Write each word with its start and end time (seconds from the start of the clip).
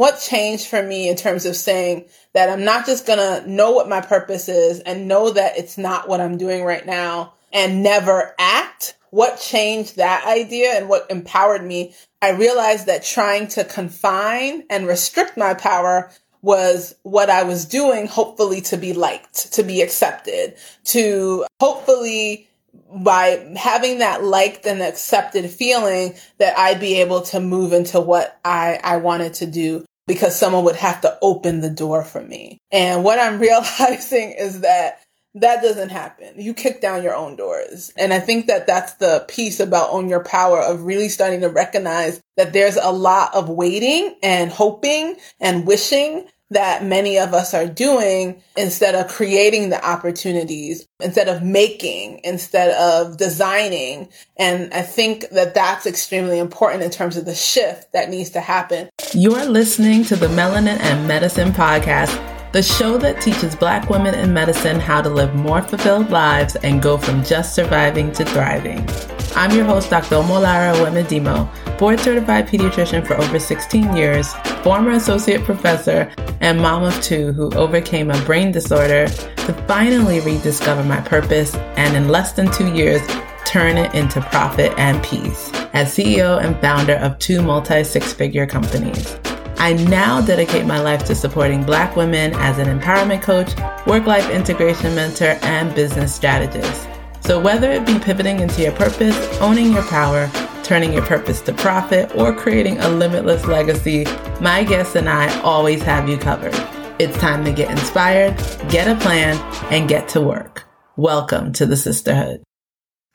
what 0.00 0.18
changed 0.18 0.66
for 0.66 0.82
me 0.82 1.10
in 1.10 1.14
terms 1.14 1.44
of 1.44 1.54
saying 1.54 2.06
that 2.32 2.48
I'm 2.48 2.64
not 2.64 2.86
just 2.86 3.04
to 3.04 3.44
know 3.46 3.72
what 3.72 3.86
my 3.86 4.00
purpose 4.00 4.48
is 4.48 4.80
and 4.80 5.06
know 5.06 5.28
that 5.28 5.58
it's 5.58 5.76
not 5.76 6.08
what 6.08 6.22
I'm 6.22 6.38
doing 6.38 6.64
right 6.64 6.86
now 6.86 7.34
and 7.52 7.82
never 7.82 8.34
act. 8.38 8.94
What 9.10 9.38
changed 9.38 9.96
that 9.96 10.26
idea 10.26 10.70
and 10.70 10.88
what 10.88 11.10
empowered 11.10 11.62
me? 11.62 11.94
I 12.22 12.30
realized 12.30 12.86
that 12.86 13.04
trying 13.04 13.48
to 13.48 13.62
confine 13.62 14.64
and 14.70 14.86
restrict 14.86 15.36
my 15.36 15.52
power 15.52 16.10
was 16.40 16.94
what 17.02 17.28
I 17.28 17.42
was 17.42 17.66
doing, 17.66 18.06
hopefully 18.06 18.62
to 18.62 18.78
be 18.78 18.94
liked, 18.94 19.52
to 19.52 19.62
be 19.62 19.82
accepted, 19.82 20.54
to 20.84 21.44
hopefully 21.60 22.48
by 22.90 23.52
having 23.54 23.98
that 23.98 24.24
liked 24.24 24.64
and 24.64 24.80
accepted 24.80 25.50
feeling 25.50 26.14
that 26.38 26.56
I'd 26.56 26.80
be 26.80 27.02
able 27.02 27.20
to 27.22 27.38
move 27.38 27.74
into 27.74 28.00
what 28.00 28.40
I, 28.46 28.80
I 28.82 28.96
wanted 28.96 29.34
to 29.34 29.46
do 29.46 29.84
because 30.10 30.34
someone 30.36 30.64
would 30.64 30.74
have 30.74 31.00
to 31.00 31.16
open 31.22 31.60
the 31.60 31.70
door 31.70 32.02
for 32.02 32.20
me. 32.20 32.58
And 32.72 33.04
what 33.04 33.20
I'm 33.20 33.38
realizing 33.38 34.32
is 34.32 34.62
that 34.62 35.04
that 35.36 35.62
doesn't 35.62 35.90
happen. 35.90 36.34
You 36.36 36.52
kick 36.52 36.80
down 36.80 37.04
your 37.04 37.14
own 37.14 37.36
doors. 37.36 37.92
And 37.96 38.12
I 38.12 38.18
think 38.18 38.46
that 38.46 38.66
that's 38.66 38.94
the 38.94 39.24
piece 39.28 39.60
about 39.60 39.90
own 39.92 40.08
your 40.08 40.24
power 40.24 40.60
of 40.60 40.82
really 40.82 41.08
starting 41.08 41.42
to 41.42 41.48
recognize 41.48 42.20
that 42.36 42.52
there's 42.52 42.74
a 42.74 42.90
lot 42.90 43.36
of 43.36 43.48
waiting 43.48 44.16
and 44.20 44.50
hoping 44.50 45.14
and 45.38 45.64
wishing 45.64 46.26
that 46.50 46.84
many 46.84 47.18
of 47.18 47.32
us 47.32 47.54
are 47.54 47.66
doing 47.66 48.42
instead 48.56 48.94
of 48.94 49.08
creating 49.08 49.70
the 49.70 49.84
opportunities, 49.86 50.86
instead 51.00 51.28
of 51.28 51.42
making, 51.42 52.20
instead 52.24 52.70
of 52.72 53.16
designing. 53.16 54.08
And 54.36 54.72
I 54.74 54.82
think 54.82 55.28
that 55.30 55.54
that's 55.54 55.86
extremely 55.86 56.38
important 56.38 56.82
in 56.82 56.90
terms 56.90 57.16
of 57.16 57.24
the 57.24 57.34
shift 57.34 57.92
that 57.92 58.10
needs 58.10 58.30
to 58.30 58.40
happen. 58.40 58.88
You're 59.14 59.46
listening 59.46 60.04
to 60.04 60.16
the 60.16 60.26
Melanin 60.28 60.78
and 60.80 61.06
Medicine 61.06 61.52
podcast, 61.52 62.10
the 62.52 62.62
show 62.62 62.98
that 62.98 63.20
teaches 63.22 63.54
Black 63.54 63.88
women 63.88 64.14
in 64.14 64.34
medicine 64.34 64.80
how 64.80 65.00
to 65.00 65.08
live 65.08 65.32
more 65.36 65.62
fulfilled 65.62 66.10
lives 66.10 66.56
and 66.56 66.82
go 66.82 66.98
from 66.98 67.22
just 67.22 67.54
surviving 67.54 68.10
to 68.12 68.24
thriving. 68.24 68.88
I'm 69.36 69.52
your 69.52 69.64
host, 69.64 69.90
Dr. 69.90 70.16
Omolara 70.16 70.74
Uwemedimo, 70.74 71.48
board 71.80 71.98
certified 71.98 72.46
pediatrician 72.46 73.04
for 73.04 73.14
over 73.14 73.38
16 73.38 73.96
years, 73.96 74.34
former 74.62 74.90
associate 74.90 75.42
professor, 75.42 76.12
and 76.40 76.60
mom 76.60 76.84
of 76.84 77.02
two 77.02 77.32
who 77.32 77.50
overcame 77.54 78.10
a 78.10 78.24
brain 78.26 78.52
disorder 78.52 79.08
to 79.08 79.64
finally 79.66 80.20
rediscover 80.20 80.84
my 80.84 81.00
purpose 81.00 81.54
and 81.78 81.96
in 81.96 82.08
less 82.08 82.32
than 82.32 82.52
two 82.52 82.70
years, 82.74 83.00
turn 83.46 83.78
it 83.78 83.94
into 83.94 84.20
profit 84.20 84.72
and 84.76 85.02
peace 85.02 85.50
as 85.72 85.96
CEO 85.96 86.44
and 86.44 86.54
founder 86.60 86.96
of 86.96 87.18
two 87.18 87.40
multi 87.40 87.82
six 87.82 88.12
figure 88.12 88.46
companies. 88.46 89.16
I 89.56 89.72
now 89.72 90.20
dedicate 90.20 90.66
my 90.66 90.80
life 90.80 91.04
to 91.06 91.14
supporting 91.14 91.64
Black 91.64 91.96
women 91.96 92.34
as 92.34 92.58
an 92.58 92.78
empowerment 92.78 93.22
coach, 93.22 93.56
work 93.86 94.04
life 94.06 94.28
integration 94.28 94.94
mentor, 94.94 95.38
and 95.42 95.74
business 95.74 96.14
strategist. 96.14 96.86
So, 97.22 97.40
whether 97.40 97.70
it 97.70 97.86
be 97.86 97.98
pivoting 97.98 98.40
into 98.40 98.62
your 98.62 98.72
purpose, 98.72 99.16
owning 99.40 99.72
your 99.72 99.84
power, 99.84 100.30
turning 100.70 100.92
your 100.92 101.04
purpose 101.04 101.40
to 101.40 101.52
profit, 101.52 102.14
or 102.14 102.32
creating 102.32 102.78
a 102.78 102.88
limitless 102.88 103.44
legacy, 103.44 104.04
my 104.40 104.62
guests 104.62 104.94
and 104.94 105.08
I 105.08 105.40
always 105.40 105.82
have 105.82 106.08
you 106.08 106.16
covered. 106.16 106.54
It's 107.00 107.18
time 107.18 107.44
to 107.44 107.50
get 107.50 107.72
inspired, 107.72 108.36
get 108.68 108.86
a 108.86 108.94
plan, 109.00 109.36
and 109.72 109.88
get 109.88 110.06
to 110.10 110.20
work. 110.20 110.62
Welcome 110.96 111.52
to 111.54 111.66
the 111.66 111.76
sisterhood. 111.76 112.44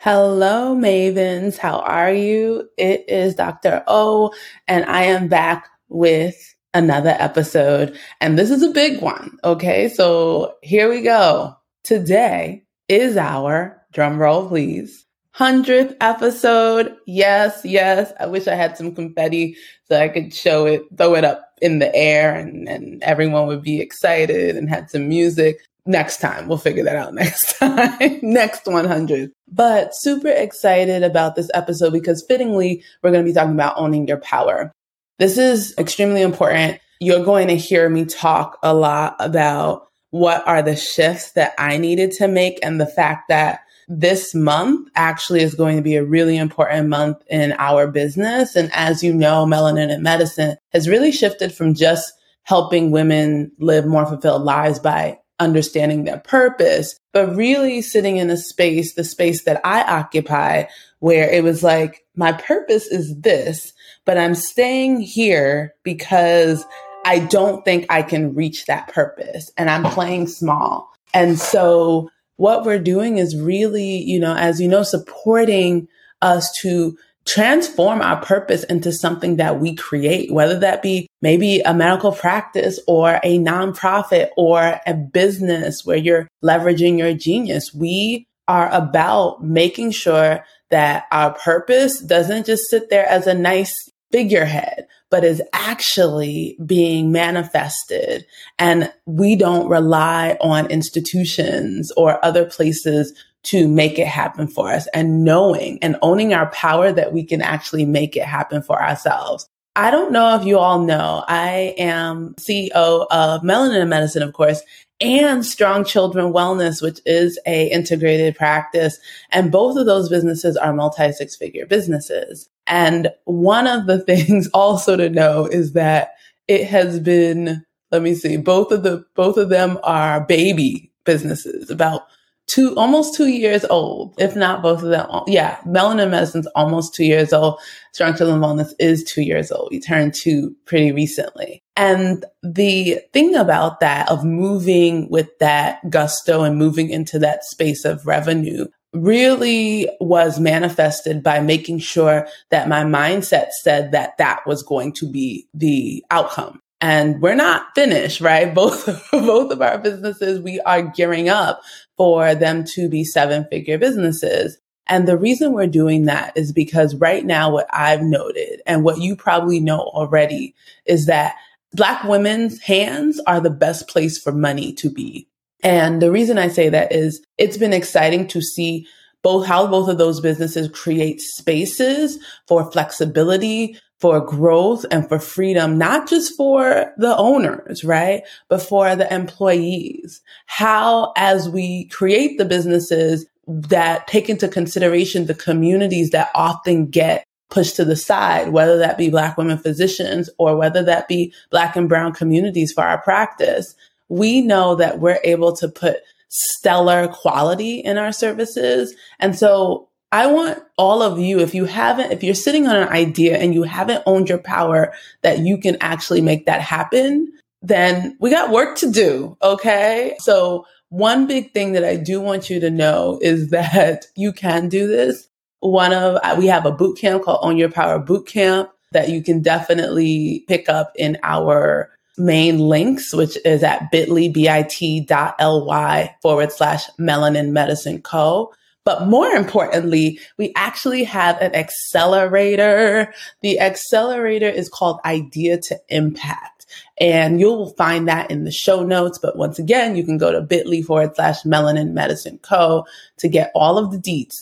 Hello, 0.02 0.76
Mavens. 0.76 1.58
How 1.58 1.80
are 1.80 2.12
you? 2.12 2.68
It 2.78 3.06
is 3.08 3.36
Dr. 3.36 3.86
O, 3.88 4.34
and 4.68 4.84
I 4.84 5.04
am 5.04 5.30
back 5.30 5.70
with 5.88 6.36
another 6.74 7.16
episode. 7.18 7.98
And 8.20 8.38
this 8.38 8.52
is 8.52 8.64
a 8.64 8.72
big 8.72 9.02
one. 9.02 9.38
Okay. 9.46 9.88
So 9.88 10.56
here 10.62 10.90
we 10.90 11.04
go. 11.04 11.56
Today 11.86 12.66
is 12.90 13.16
our 13.16 13.82
drum 13.94 14.18
roll, 14.18 14.50
please. 14.50 15.05
100th 15.38 15.96
episode. 16.00 16.96
Yes, 17.06 17.62
yes. 17.64 18.14
I 18.20 18.26
wish 18.26 18.48
I 18.48 18.56
had 18.56 18.78
some 18.78 18.96
confetti 18.96 19.58
so 19.88 20.00
I 20.00 20.08
could 20.08 20.34
show 20.34 20.66
it, 20.66 20.84
throw 20.98 21.16
it 21.16 21.24
up 21.24 21.54
in 21.62 21.80
the 21.80 21.94
air 21.94 22.36
and, 22.36 22.68
and 22.68 23.04
everyone 23.04 23.48
would 23.48 23.62
be 23.62 23.82
excited 23.82 24.56
and 24.56 24.70
had 24.70 24.90
some 24.90 25.08
music. 25.08 25.58
Next 25.86 26.20
time, 26.20 26.48
we'll 26.48 26.58
figure 26.58 26.84
that 26.84 26.96
out 26.96 27.14
next 27.14 27.60
time. 27.60 28.20
next 28.24 28.66
100. 28.66 29.32
But 29.48 29.94
super 29.94 30.30
excited 30.30 31.04
about 31.04 31.36
this 31.36 31.50
episode 31.54 31.92
because 31.92 32.26
fittingly, 32.28 32.84
we're 33.04 33.12
going 33.12 33.24
to 33.24 33.30
be 33.30 33.34
talking 33.34 33.54
about 33.54 33.78
owning 33.78 34.08
your 34.08 34.18
power. 34.18 34.72
This 35.20 35.38
is 35.38 35.76
extremely 35.78 36.22
important. 36.22 36.80
You're 37.00 37.24
going 37.24 37.48
to 37.50 37.58
hear 37.58 37.90
me 37.90 38.06
talk 38.06 38.58
a 38.64 38.74
lot 38.74 39.16
about 39.20 39.88
what 40.12 40.48
are 40.48 40.62
the 40.62 40.78
shifts 40.78 41.34
that 41.34 41.54
I 41.58 41.78
needed 41.78 42.12
to 42.14 42.28
make 42.28 42.58
and 42.64 42.80
the 42.80 42.86
fact 42.86 43.28
that 43.28 43.60
this 43.88 44.34
month 44.34 44.90
actually 44.96 45.42
is 45.42 45.56
going 45.56 45.78
to 45.78 45.84
be 45.84 45.96
a 45.96 46.04
really 46.04 46.38
important 46.38 46.90
month 46.90 47.18
in 47.30 47.54
our 47.60 47.88
business. 47.88 48.56
And 48.56 48.72
as 48.74 49.04
you 49.04 49.14
know, 49.14 49.46
Melanin 49.46 49.92
and 49.92 50.04
Medicine 50.04 50.58
has 50.74 50.90
really 50.90 51.12
shifted 51.12 51.54
from 51.54 51.74
just 51.74 52.14
helping 52.44 52.92
women 52.92 53.52
live 53.60 53.86
more 53.86 54.06
fulfilled 54.06 54.44
lives 54.44 54.80
by 54.80 55.20
understanding 55.40 56.04
their 56.04 56.20
purpose, 56.20 56.98
but 57.12 57.36
really 57.36 57.82
sitting 57.82 58.18
in 58.18 58.30
a 58.30 58.38
space, 58.38 58.94
the 58.94 59.04
space 59.04 59.44
that 59.44 59.60
I 59.64 59.82
occupy, 59.84 60.66
where 61.00 61.30
it 61.30 61.44
was 61.44 61.62
like, 61.64 62.06
my 62.16 62.32
purpose 62.32 62.88
is 62.88 63.20
this, 63.20 63.74
but 64.06 64.18
I'm 64.18 64.36
staying 64.36 65.02
here 65.02 65.74
because 65.84 66.66
I 67.06 67.20
don't 67.20 67.66
think 67.66 67.86
I 67.90 68.02
can 68.02 68.34
reach 68.34 68.66
that 68.66 68.88
purpose 68.88 69.52
and 69.58 69.70
I'm 69.70 69.84
playing 69.84 70.28
small. 70.28 70.90
And 71.14 71.38
so 71.38 72.10
what 72.38 72.66
we're 72.66 72.80
doing 72.80 73.18
is 73.18 73.40
really, 73.40 73.98
you 73.98 74.20
know, 74.20 74.36
as 74.36 74.60
you 74.60 74.68
know, 74.68 74.84
supporting 74.84 75.88
us 76.22 76.52
to 76.62 76.98
transform 77.26 78.02
our 78.02 78.22
purpose 78.22 78.64
into 78.66 78.92
something 78.92 79.38
that 79.38 79.60
we 79.60 79.76
create, 79.76 80.32
whether 80.32 80.60
that 80.60 80.82
be 80.82 81.08
maybe 81.22 81.60
a 81.62 81.74
medical 81.74 82.12
practice 82.12 82.80
or 82.88 83.20
a 83.24 83.40
nonprofit 83.40 84.30
or 84.38 84.80
a 84.86 84.94
business 84.94 85.84
where 85.86 85.98
you're 85.98 86.28
leveraging 86.44 87.00
your 87.00 87.14
genius. 87.14 87.74
We 87.74 88.28
are 88.48 88.70
about 88.72 89.44
making 89.44 89.92
sure 89.92 90.46
that 90.70 91.06
our 91.12 91.34
purpose 91.34 92.00
doesn't 92.00 92.46
just 92.46 92.70
sit 92.70 92.90
there 92.90 93.08
as 93.08 93.26
a 93.26 93.34
nice 93.34 93.90
figurehead, 94.16 94.88
but 95.12 95.26
is 95.26 95.42
actually 95.52 96.58
being 96.66 97.12
manifested. 97.12 98.26
And 98.58 98.90
we 99.06 99.36
don't 99.36 99.68
rely 99.68 100.38
on 100.40 100.72
institutions 100.72 101.92
or 101.98 102.24
other 102.24 102.46
places 102.46 103.12
to 103.44 103.68
make 103.68 104.00
it 104.00 104.08
happen 104.08 104.48
for 104.48 104.72
us 104.72 104.88
and 104.94 105.26
knowing 105.26 105.80
and 105.82 105.98
owning 106.02 106.34
our 106.34 106.50
power 106.52 106.94
that 106.94 107.12
we 107.12 107.26
can 107.26 107.42
actually 107.42 107.86
make 107.86 108.16
it 108.16 108.24
happen 108.24 108.62
for 108.62 108.82
ourselves. 108.82 109.50
I 109.76 109.92
don't 109.92 110.14
know 110.14 110.40
if 110.40 110.46
you 110.46 110.60
all 110.60 110.80
know, 110.80 111.26
I 111.28 111.76
am 111.78 112.36
CEO 112.36 113.08
of 113.12 113.42
Melanin 113.42 113.90
Medicine, 113.90 114.24
of 114.24 114.32
course, 114.32 114.62
and 115.02 115.46
Strong 115.46 115.84
Children 115.84 116.32
Wellness, 116.32 116.82
which 116.82 117.02
is 117.06 117.38
a 117.46 117.68
integrated 117.70 118.38
practice. 118.38 118.98
And 119.34 119.52
both 119.52 119.76
of 119.76 119.86
those 119.86 120.08
businesses 120.08 120.56
are 120.56 120.72
multi 120.72 121.12
six 121.12 121.36
figure 121.36 121.66
businesses. 121.66 122.48
And 122.68 123.10
one 123.26 123.68
of 123.68 123.88
the 123.88 124.00
things 124.06 124.50
also 124.54 124.96
to 124.96 125.10
know 125.10 125.46
is 125.46 125.74
that 125.74 126.12
it 126.48 126.68
has 126.68 127.00
been, 127.00 127.66
let 127.92 128.02
me 128.02 128.16
see, 128.16 128.38
both 128.38 128.72
of 128.72 128.84
the, 128.84 129.06
both 129.16 129.38
of 129.38 129.50
them 129.50 129.80
are 129.84 130.26
baby 130.26 130.92
businesses, 131.06 131.70
about 131.70 132.04
two, 132.48 132.76
almost 132.76 133.16
two 133.16 133.28
years 133.28 133.66
old, 133.66 134.14
if 134.18 134.36
not 134.36 134.62
both 134.62 134.84
of 134.84 134.90
them. 134.90 135.08
Yeah. 135.28 135.58
Melanin 135.66 136.12
Medicine's 136.12 136.48
almost 136.56 136.94
two 136.94 137.06
years 137.06 137.34
old. 137.34 137.60
Strong 137.94 138.18
Children 138.18 138.42
Wellness 138.42 138.74
is 138.80 139.04
two 139.04 139.22
years 139.22 139.52
old. 139.52 139.70
We 139.72 139.80
turned 139.80 140.14
two 140.14 140.56
pretty 140.66 140.92
recently. 140.92 141.64
And 141.76 142.26
the 142.44 143.00
thing 143.14 143.36
about 143.36 143.80
that 143.80 144.10
of 144.10 144.24
moving 144.24 145.10
with 145.10 145.38
that 145.40 145.90
gusto 145.90 146.44
and 146.44 146.58
moving 146.58 146.90
into 146.90 147.20
that 147.20 147.44
space 147.44 147.84
of 147.86 148.06
revenue 148.06 148.68
really 148.96 149.90
was 150.00 150.40
manifested 150.40 151.22
by 151.22 151.40
making 151.40 151.80
sure 151.80 152.28
that 152.50 152.68
my 152.70 152.84
mindset 152.84 153.50
said 153.62 153.92
that 153.92 154.18
that 154.18 154.46
was 154.46 154.64
going 154.64 154.94
to 154.94 155.10
be 155.10 155.48
the 155.54 156.04
outcome. 156.12 156.60
And 156.82 157.22
we're 157.22 157.36
not 157.36 157.68
finished, 157.74 158.22
right? 158.22 158.54
Both, 158.56 158.86
both 159.12 159.52
of 159.52 159.62
our 159.62 159.78
businesses, 159.78 160.42
we 160.42 160.60
are 160.62 160.82
gearing 160.82 161.30
up 161.30 161.62
for 161.98 162.36
them 162.36 162.64
to 162.76 162.90
be 162.90 163.04
seven 163.04 163.46
figure 163.50 163.78
businesses. 163.78 164.58
And 164.88 165.08
the 165.08 165.18
reason 165.18 165.54
we're 165.54 165.68
doing 165.68 166.06
that 166.06 166.38
is 166.38 166.52
because 166.52 166.94
right 166.96 167.26
now, 167.26 167.52
what 167.52 167.68
I've 167.72 168.04
noted 168.04 168.62
and 168.68 168.84
what 168.84 169.00
you 169.00 169.16
probably 169.16 169.60
know 169.60 169.80
already 169.80 170.54
is 170.86 171.08
that 171.08 171.36
Black 171.74 172.04
women's 172.04 172.62
hands 172.62 173.20
are 173.26 173.40
the 173.40 173.50
best 173.50 173.88
place 173.88 174.18
for 174.18 174.32
money 174.32 174.72
to 174.74 174.90
be. 174.90 175.28
And 175.66 176.00
the 176.00 176.12
reason 176.12 176.38
I 176.38 176.48
say 176.48 176.70
that 176.70 176.92
is 176.92 177.26
it's 177.40 177.58
been 177.58 177.74
exciting 177.74 178.28
to 178.28 178.40
see 178.40 178.88
both 179.24 179.48
how 179.48 179.66
both 179.66 179.90
of 179.90 179.98
those 179.98 180.22
businesses 180.22 180.70
create 180.70 181.20
spaces 181.20 182.20
for 182.48 182.72
flexibility, 182.72 183.76
for 184.00 184.22
growth 184.22 184.86
and 184.92 185.10
for 185.10 185.18
freedom, 185.18 185.80
not 185.80 186.08
just 186.08 186.38
for 186.38 186.94
the 186.98 187.18
owners, 187.18 187.84
right? 187.84 188.22
But 188.48 188.62
for 188.62 188.96
the 188.96 189.12
employees. 189.12 190.22
How, 190.46 191.12
as 191.18 191.50
we 191.50 191.86
create 191.86 192.38
the 192.38 192.46
businesses 192.46 193.26
that 193.48 194.06
take 194.06 194.30
into 194.30 194.48
consideration 194.48 195.26
the 195.26 195.34
communities 195.34 196.12
that 196.12 196.30
often 196.36 196.86
get 196.86 197.26
pushed 197.50 197.76
to 197.78 197.86
the 197.86 197.96
side, 197.96 198.50
whether 198.50 198.78
that 198.78 199.00
be 199.00 199.10
Black 199.10 199.36
women 199.36 199.58
physicians 199.58 200.30
or 200.38 200.56
whether 200.56 200.84
that 200.84 201.08
be 201.08 201.34
Black 201.50 201.76
and 201.76 201.90
Brown 201.90 202.14
communities 202.14 202.72
for 202.72 202.84
our 202.84 203.02
practice, 203.02 203.74
we 204.10 204.42
know 204.42 204.76
that 204.76 205.00
we're 205.00 205.20
able 205.24 205.56
to 205.58 205.68
put 205.68 205.98
stellar 206.30 207.08
quality 207.08 207.80
in 207.80 207.98
our 207.98 208.12
services. 208.12 208.94
And 209.20 209.38
so 209.38 209.90
I 210.12 210.28
want 210.28 210.64
all 210.78 211.02
of 211.02 211.20
you, 211.20 211.40
if 211.40 211.54
you 211.56 211.66
haven't, 211.66 212.12
if 212.12 212.24
you're 212.24 212.36
sitting 212.36 212.68
on 212.68 212.76
an 212.76 212.90
idea 212.90 213.38
and 213.38 213.54
you 213.54 213.64
haven't 213.64 214.04
owned 214.06 214.30
your 214.30 214.38
power 214.38 214.94
that 215.24 215.40
you 215.40 215.58
can 215.58 215.78
actually 215.82 216.22
make 216.22 216.46
that 216.46 216.62
happen, 216.62 217.32
then 217.62 218.16
we 218.20 218.30
got 218.30 218.52
work 218.52 218.78
to 218.78 218.92
do. 218.92 219.38
Okay. 219.42 220.16
So 220.20 220.66
one 220.90 221.28
big 221.28 221.54
thing 221.54 221.74
that 221.74 221.84
I 221.84 221.96
do 221.96 222.22
want 222.22 222.50
you 222.50 222.60
to 222.60 222.70
know 222.70 223.20
is 223.22 223.50
that 223.52 224.06
you 224.16 224.32
can 224.32 224.70
do 224.70 224.88
this. 224.88 225.28
One 225.60 225.94
of, 225.94 226.20
we 226.38 226.48
have 226.48 226.66
a 226.66 226.72
boot 226.72 226.98
camp 226.98 227.24
called 227.24 227.40
Own 227.42 227.58
Your 227.58 227.72
Power 227.72 227.98
Boot 227.98 228.28
Camp 228.28 228.70
that 228.92 229.10
you 229.10 229.22
can 229.22 229.42
definitely 229.42 230.46
pick 230.48 230.70
up 230.70 230.94
in 230.96 231.18
our 231.24 231.92
main 232.18 232.60
links, 232.60 233.14
which 233.14 233.38
is 233.46 233.64
at 233.64 233.92
bit.ly, 233.92 234.30
bit.ly 234.30 236.16
forward 236.22 236.52
slash 236.52 236.90
melanin 237.00 237.50
medicine 237.50 238.02
co. 238.02 238.54
But 238.84 239.08
more 239.08 239.30
importantly, 239.30 240.20
we 240.38 240.54
actually 240.56 241.04
have 241.06 241.42
an 241.42 241.56
accelerator. 241.56 243.14
The 243.42 243.60
accelerator 243.60 244.48
is 244.48 244.70
called 244.70 245.00
Idea 245.04 245.60
to 245.62 245.80
Impact. 245.90 246.68
And 247.00 247.40
you'll 247.40 247.72
find 247.72 248.08
that 248.08 248.30
in 248.30 248.44
the 248.44 248.52
show 248.52 248.84
notes. 248.84 249.18
But 249.20 249.38
once 249.38 249.58
again, 249.60 249.96
you 249.96 250.04
can 250.04 250.18
go 250.18 250.32
to 250.32 250.42
bit.ly 250.42 250.82
forward 250.82 251.16
slash 251.16 251.42
melanin 251.44 251.94
medicine 251.94 252.40
co 252.44 252.86
to 253.18 253.28
get 253.28 253.52
all 253.56 253.78
of 253.78 253.92
the 253.92 253.98
deets. 253.98 254.36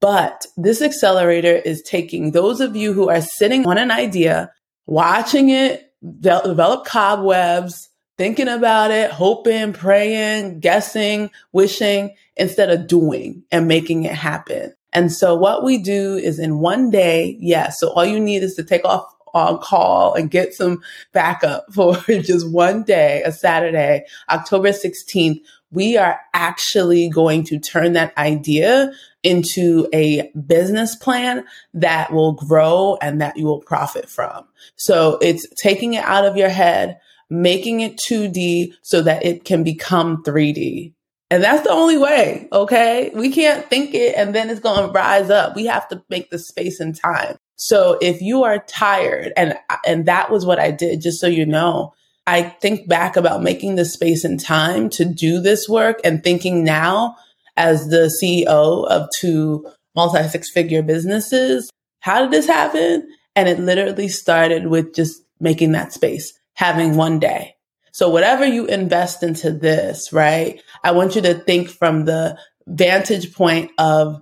But 0.00 0.46
this 0.56 0.80
accelerator 0.80 1.56
is 1.56 1.82
taking 1.82 2.30
those 2.30 2.60
of 2.60 2.74
you 2.74 2.94
who 2.94 3.10
are 3.10 3.20
sitting 3.20 3.66
on 3.66 3.76
an 3.76 3.90
idea, 3.90 4.50
watching 4.86 5.50
it 5.50 5.89
de- 6.02 6.42
develop 6.44 6.84
cobwebs, 6.84 7.88
thinking 8.18 8.48
about 8.48 8.90
it, 8.90 9.10
hoping, 9.10 9.72
praying, 9.72 10.60
guessing, 10.60 11.30
wishing, 11.52 12.14
instead 12.36 12.70
of 12.70 12.86
doing 12.86 13.42
and 13.50 13.68
making 13.68 14.04
it 14.04 14.14
happen. 14.14 14.74
And 14.92 15.12
so 15.12 15.36
what 15.36 15.64
we 15.64 15.78
do 15.78 16.16
is 16.16 16.38
in 16.38 16.58
one 16.58 16.90
day, 16.90 17.36
yes. 17.40 17.78
So 17.78 17.90
all 17.90 18.04
you 18.04 18.18
need 18.18 18.42
is 18.42 18.54
to 18.56 18.64
take 18.64 18.84
off 18.84 19.04
on 19.34 19.58
call 19.58 20.14
and 20.14 20.30
get 20.30 20.54
some 20.54 20.82
backup 21.12 21.64
for 21.72 21.94
just 22.08 22.50
one 22.50 22.82
day, 22.82 23.22
a 23.24 23.32
Saturday, 23.32 24.04
October 24.28 24.70
16th. 24.70 25.40
We 25.72 25.96
are 25.96 26.20
actually 26.34 27.08
going 27.08 27.44
to 27.44 27.58
turn 27.58 27.92
that 27.92 28.16
idea 28.18 28.92
into 29.22 29.88
a 29.92 30.30
business 30.46 30.96
plan 30.96 31.44
that 31.74 32.12
will 32.12 32.32
grow 32.32 32.96
and 33.02 33.20
that 33.20 33.36
you 33.36 33.44
will 33.44 33.60
profit 33.60 34.08
from. 34.08 34.44
So 34.76 35.18
it's 35.20 35.46
taking 35.62 35.94
it 35.94 36.04
out 36.04 36.24
of 36.24 36.36
your 36.36 36.48
head, 36.48 36.98
making 37.28 37.80
it 37.80 38.00
2D 38.08 38.72
so 38.82 39.02
that 39.02 39.24
it 39.24 39.44
can 39.44 39.62
become 39.62 40.22
3D. 40.24 40.92
And 41.30 41.44
that's 41.44 41.62
the 41.62 41.70
only 41.70 41.96
way. 41.96 42.48
Okay. 42.52 43.12
We 43.14 43.30
can't 43.30 43.68
think 43.70 43.94
it 43.94 44.16
and 44.16 44.34
then 44.34 44.50
it's 44.50 44.60
going 44.60 44.86
to 44.86 44.92
rise 44.92 45.30
up. 45.30 45.54
We 45.54 45.66
have 45.66 45.88
to 45.88 46.02
make 46.10 46.30
the 46.30 46.38
space 46.38 46.80
and 46.80 46.96
time. 46.96 47.36
So 47.54 47.98
if 48.00 48.20
you 48.20 48.42
are 48.42 48.64
tired 48.66 49.32
and, 49.36 49.54
and 49.86 50.06
that 50.06 50.30
was 50.30 50.44
what 50.44 50.58
I 50.58 50.70
did, 50.70 51.02
just 51.02 51.20
so 51.20 51.26
you 51.26 51.46
know, 51.46 51.92
I 52.26 52.42
think 52.42 52.88
back 52.88 53.16
about 53.16 53.42
making 53.42 53.76
the 53.76 53.84
space 53.84 54.24
and 54.24 54.38
time 54.38 54.88
to 54.90 55.04
do 55.04 55.40
this 55.40 55.68
work 55.68 56.00
and 56.04 56.22
thinking 56.22 56.64
now 56.64 57.16
as 57.56 57.88
the 57.88 58.12
CEO 58.22 58.86
of 58.88 59.08
two 59.18 59.66
multi 59.94 60.26
six 60.28 60.50
figure 60.50 60.82
businesses. 60.82 61.70
How 62.00 62.22
did 62.22 62.30
this 62.30 62.46
happen? 62.46 63.08
And 63.36 63.48
it 63.48 63.58
literally 63.58 64.08
started 64.08 64.66
with 64.66 64.94
just 64.94 65.22
making 65.40 65.72
that 65.72 65.92
space, 65.92 66.32
having 66.54 66.96
one 66.96 67.18
day. 67.18 67.54
So 67.92 68.08
whatever 68.08 68.44
you 68.44 68.66
invest 68.66 69.22
into 69.22 69.50
this, 69.50 70.12
right? 70.12 70.62
I 70.84 70.92
want 70.92 71.16
you 71.16 71.22
to 71.22 71.34
think 71.34 71.68
from 71.68 72.04
the 72.04 72.38
vantage 72.66 73.34
point 73.34 73.72
of 73.78 74.20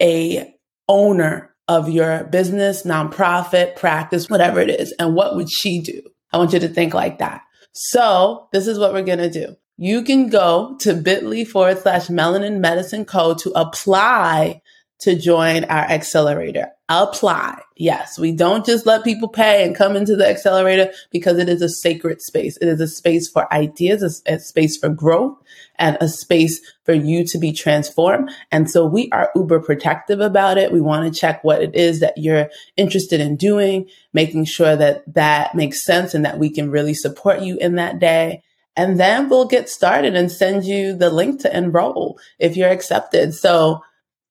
a 0.00 0.54
owner 0.88 1.54
of 1.68 1.88
your 1.88 2.24
business, 2.24 2.84
nonprofit, 2.84 3.76
practice, 3.76 4.28
whatever 4.28 4.60
it 4.60 4.70
is. 4.70 4.94
And 4.98 5.14
what 5.14 5.36
would 5.36 5.50
she 5.50 5.80
do? 5.80 6.02
I 6.32 6.38
want 6.38 6.52
you 6.52 6.60
to 6.60 6.68
think 6.68 6.94
like 6.94 7.18
that. 7.18 7.42
So 7.72 8.48
this 8.52 8.66
is 8.66 8.78
what 8.78 8.92
we're 8.92 9.02
going 9.02 9.18
to 9.18 9.30
do 9.30 9.56
you 9.80 10.02
can 10.02 10.28
go 10.28 10.76
to 10.80 10.92
bit.ly 10.92 11.42
forward 11.44 11.78
slash 11.78 12.08
melanin 12.08 12.60
medicine 12.60 13.06
co 13.06 13.32
to 13.32 13.50
apply 13.56 14.60
to 14.98 15.18
join 15.18 15.64
our 15.64 15.84
accelerator. 15.84 16.66
Apply. 16.90 17.58
Yes, 17.78 18.18
we 18.18 18.30
don't 18.32 18.66
just 18.66 18.84
let 18.84 19.04
people 19.04 19.28
pay 19.28 19.64
and 19.64 19.74
come 19.74 19.96
into 19.96 20.16
the 20.16 20.28
accelerator 20.28 20.92
because 21.10 21.38
it 21.38 21.48
is 21.48 21.62
a 21.62 21.68
sacred 21.70 22.20
space. 22.20 22.58
It 22.58 22.68
is 22.68 22.78
a 22.78 22.86
space 22.86 23.26
for 23.30 23.50
ideas, 23.54 24.22
a, 24.26 24.34
a 24.34 24.38
space 24.38 24.76
for 24.76 24.90
growth, 24.90 25.38
and 25.80 25.96
a 26.00 26.08
space 26.08 26.60
for 26.84 26.92
you 26.92 27.26
to 27.26 27.38
be 27.38 27.52
transformed. 27.52 28.30
And 28.52 28.70
so 28.70 28.86
we 28.86 29.08
are 29.10 29.32
uber 29.34 29.58
protective 29.60 30.20
about 30.20 30.58
it. 30.58 30.70
We 30.70 30.80
want 30.80 31.12
to 31.12 31.20
check 31.20 31.42
what 31.42 31.62
it 31.62 31.74
is 31.74 32.00
that 32.00 32.16
you're 32.16 32.50
interested 32.76 33.20
in 33.20 33.36
doing, 33.36 33.88
making 34.12 34.44
sure 34.44 34.76
that 34.76 35.02
that 35.14 35.54
makes 35.54 35.82
sense 35.82 36.14
and 36.14 36.24
that 36.24 36.38
we 36.38 36.50
can 36.50 36.70
really 36.70 36.94
support 36.94 37.40
you 37.40 37.56
in 37.56 37.74
that 37.76 37.98
day. 37.98 38.42
And 38.76 39.00
then 39.00 39.28
we'll 39.28 39.48
get 39.48 39.68
started 39.68 40.14
and 40.14 40.30
send 40.30 40.64
you 40.64 40.94
the 40.94 41.10
link 41.10 41.40
to 41.40 41.56
enroll 41.56 42.20
if 42.38 42.56
you're 42.56 42.70
accepted. 42.70 43.34
So 43.34 43.82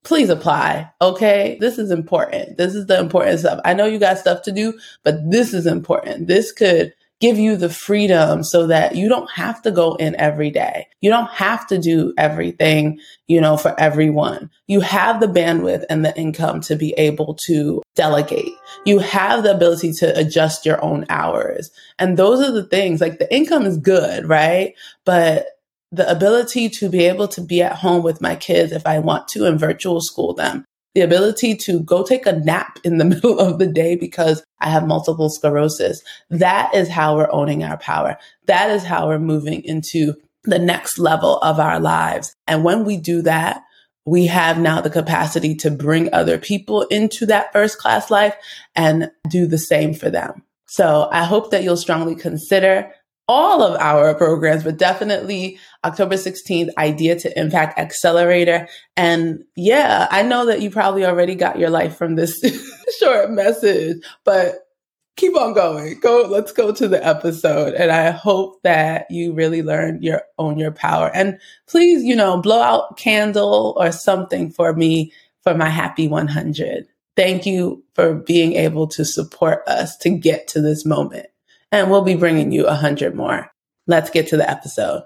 please 0.04 0.30
apply. 0.30 0.90
Okay. 1.02 1.58
This 1.60 1.78
is 1.78 1.92
important. 1.92 2.58
This 2.58 2.74
is 2.74 2.86
the 2.86 3.00
important 3.00 3.40
stuff. 3.40 3.60
I 3.66 3.74
know 3.74 3.86
you 3.86 4.00
got 4.00 4.18
stuff 4.18 4.44
to 4.44 4.52
do, 4.52 4.80
but 5.04 5.30
this 5.30 5.54
is 5.54 5.66
important. 5.66 6.28
This 6.28 6.52
could 6.52 6.94
give 7.20 7.38
you 7.38 7.58
the 7.58 7.70
freedom 7.70 8.44
so 8.44 8.68
that 8.68 8.96
you 8.96 9.10
don't 9.10 9.30
have 9.32 9.62
to 9.62 9.72
go 9.72 9.96
in 9.96 10.16
every 10.16 10.50
day. 10.50 10.88
You 11.02 11.10
don't 11.10 11.30
have 11.30 11.68
to 11.68 11.78
do 11.78 12.14
everything, 12.18 13.00
you 13.28 13.42
know, 13.42 13.58
for 13.58 13.78
everyone. 13.80 14.50
You 14.68 14.80
have 14.82 15.20
the 15.20 15.28
bandwidth 15.28 15.84
and 15.90 16.06
the 16.06 16.18
income 16.18 16.62
to 16.62 16.76
be 16.76 16.94
able 16.94 17.36
to 17.46 17.82
delegate. 17.96 18.54
You 18.86 19.00
have 19.00 19.44
the 19.44 19.54
ability 19.54 19.94
to 19.94 20.18
adjust 20.18 20.66
your 20.66 20.84
own 20.84 21.06
hours. 21.10 21.72
And 21.98 22.16
those 22.16 22.48
are 22.48 22.52
the 22.52 22.64
things 22.64 23.02
like 23.02 23.20
the 23.20 23.34
income 23.34 23.66
is 23.66 23.78
good, 23.78 24.28
right? 24.28 24.74
But 25.04 25.48
the 25.92 26.10
ability 26.10 26.70
to 26.70 26.90
be 26.90 27.06
able 27.06 27.28
to 27.30 27.42
be 27.42 27.62
at 27.62 27.76
home 27.76 28.04
with 28.04 28.22
my 28.22 28.36
kids 28.36 28.72
if 28.72 28.86
I 28.86 29.00
want 29.00 29.28
to 29.30 29.46
and 29.46 29.60
virtual 29.60 30.02
school 30.02 30.34
them, 30.34 30.66
the 30.96 31.02
ability 31.02 31.56
to 31.56 31.82
go 31.82 32.04
take 32.04 32.26
a 32.26 32.34
nap 32.34 32.80
in 32.84 32.98
the 32.98 33.06
middle 33.14 33.40
of 33.40 33.60
the 33.60 33.68
day 33.68 33.96
because 33.96 34.44
I 34.60 34.70
have 34.70 34.88
multiple 34.88 35.30
sclerosis. 35.30 36.02
That 36.30 36.74
is 36.74 36.90
how 36.90 37.16
we're 37.16 37.32
owning 37.32 37.64
our 37.64 37.78
power. 37.78 38.18
That 38.48 38.70
is 38.72 38.84
how 38.84 39.08
we're 39.08 39.20
moving 39.20 39.64
into 39.64 40.16
the 40.44 40.60
next 40.60 40.98
level 40.98 41.38
of 41.40 41.60
our 41.60 41.80
lives. 41.80 42.36
And 42.48 42.64
when 42.64 42.86
we 42.86 42.98
do 42.98 43.22
that, 43.24 43.62
we 44.06 44.26
have 44.28 44.58
now 44.58 44.82
the 44.82 44.90
capacity 44.90 45.54
to 45.56 45.70
bring 45.70 46.12
other 46.14 46.38
people 46.38 46.84
into 46.84 47.26
that 47.28 47.54
first 47.54 47.78
class 47.78 48.10
life 48.10 48.36
and 48.76 49.12
do 49.30 49.46
the 49.46 49.58
same 49.58 49.94
for 49.94 50.10
them. 50.10 50.44
So 50.66 51.08
I 51.12 51.24
hope 51.24 51.52
that 51.52 51.64
you'll 51.64 51.78
strongly 51.78 52.16
consider 52.16 52.92
all 53.28 53.62
of 53.62 53.80
our 53.80 54.16
programs, 54.16 54.64
but 54.64 54.78
definitely 54.78 55.60
October 55.84 56.16
16th, 56.16 56.70
Idea 56.78 57.20
to 57.20 57.40
Impact 57.40 57.80
Accelerator. 57.80 58.68
And 58.98 59.44
yeah, 59.56 60.08
I 60.12 60.24
know 60.24 60.46
that 60.46 60.62
you 60.62 60.70
probably 60.70 61.06
already 61.06 61.36
got 61.36 61.60
your 61.60 61.70
life 61.70 61.98
from 61.98 62.16
this 62.16 62.40
short 63.00 63.32
message, 63.32 64.04
but 64.26 64.68
keep 65.16 65.38
on 65.38 65.54
going. 65.54 66.00
Go, 66.00 66.28
let's 66.30 66.52
go 66.52 66.74
to 66.74 66.88
the 66.88 67.06
episode. 67.06 67.74
And 67.74 67.92
I 67.92 68.12
hope 68.12 68.62
that 68.64 69.06
you 69.10 69.34
really 69.34 69.62
learn 69.62 70.02
your 70.02 70.24
own 70.38 70.58
your 70.58 70.72
power. 70.72 71.12
And 71.14 71.40
please, 71.68 72.04
you 72.04 72.16
know, 72.16 72.42
blow 72.42 72.62
out 72.62 72.98
candle 72.98 73.74
or 73.78 73.92
something 73.92 74.52
for 74.52 74.74
me 74.74 75.14
for 75.44 75.54
my 75.54 75.70
happy 75.70 76.08
100. 76.08 76.88
Thank 77.16 77.46
you 77.46 77.84
for 77.96 78.16
being 78.16 78.54
able 78.54 78.88
to 78.88 79.04
support 79.04 79.68
us 79.68 79.98
to 79.98 80.10
get 80.10 80.48
to 80.50 80.62
this 80.62 80.86
moment 80.86 81.28
and 81.72 81.90
we'll 81.90 82.02
be 82.02 82.16
bringing 82.16 82.52
you 82.52 82.66
a 82.66 82.74
hundred 82.74 83.16
more. 83.16 83.52
Let's 83.88 84.10
get 84.10 84.28
to 84.30 84.38
the 84.38 84.50
episode. 84.50 85.04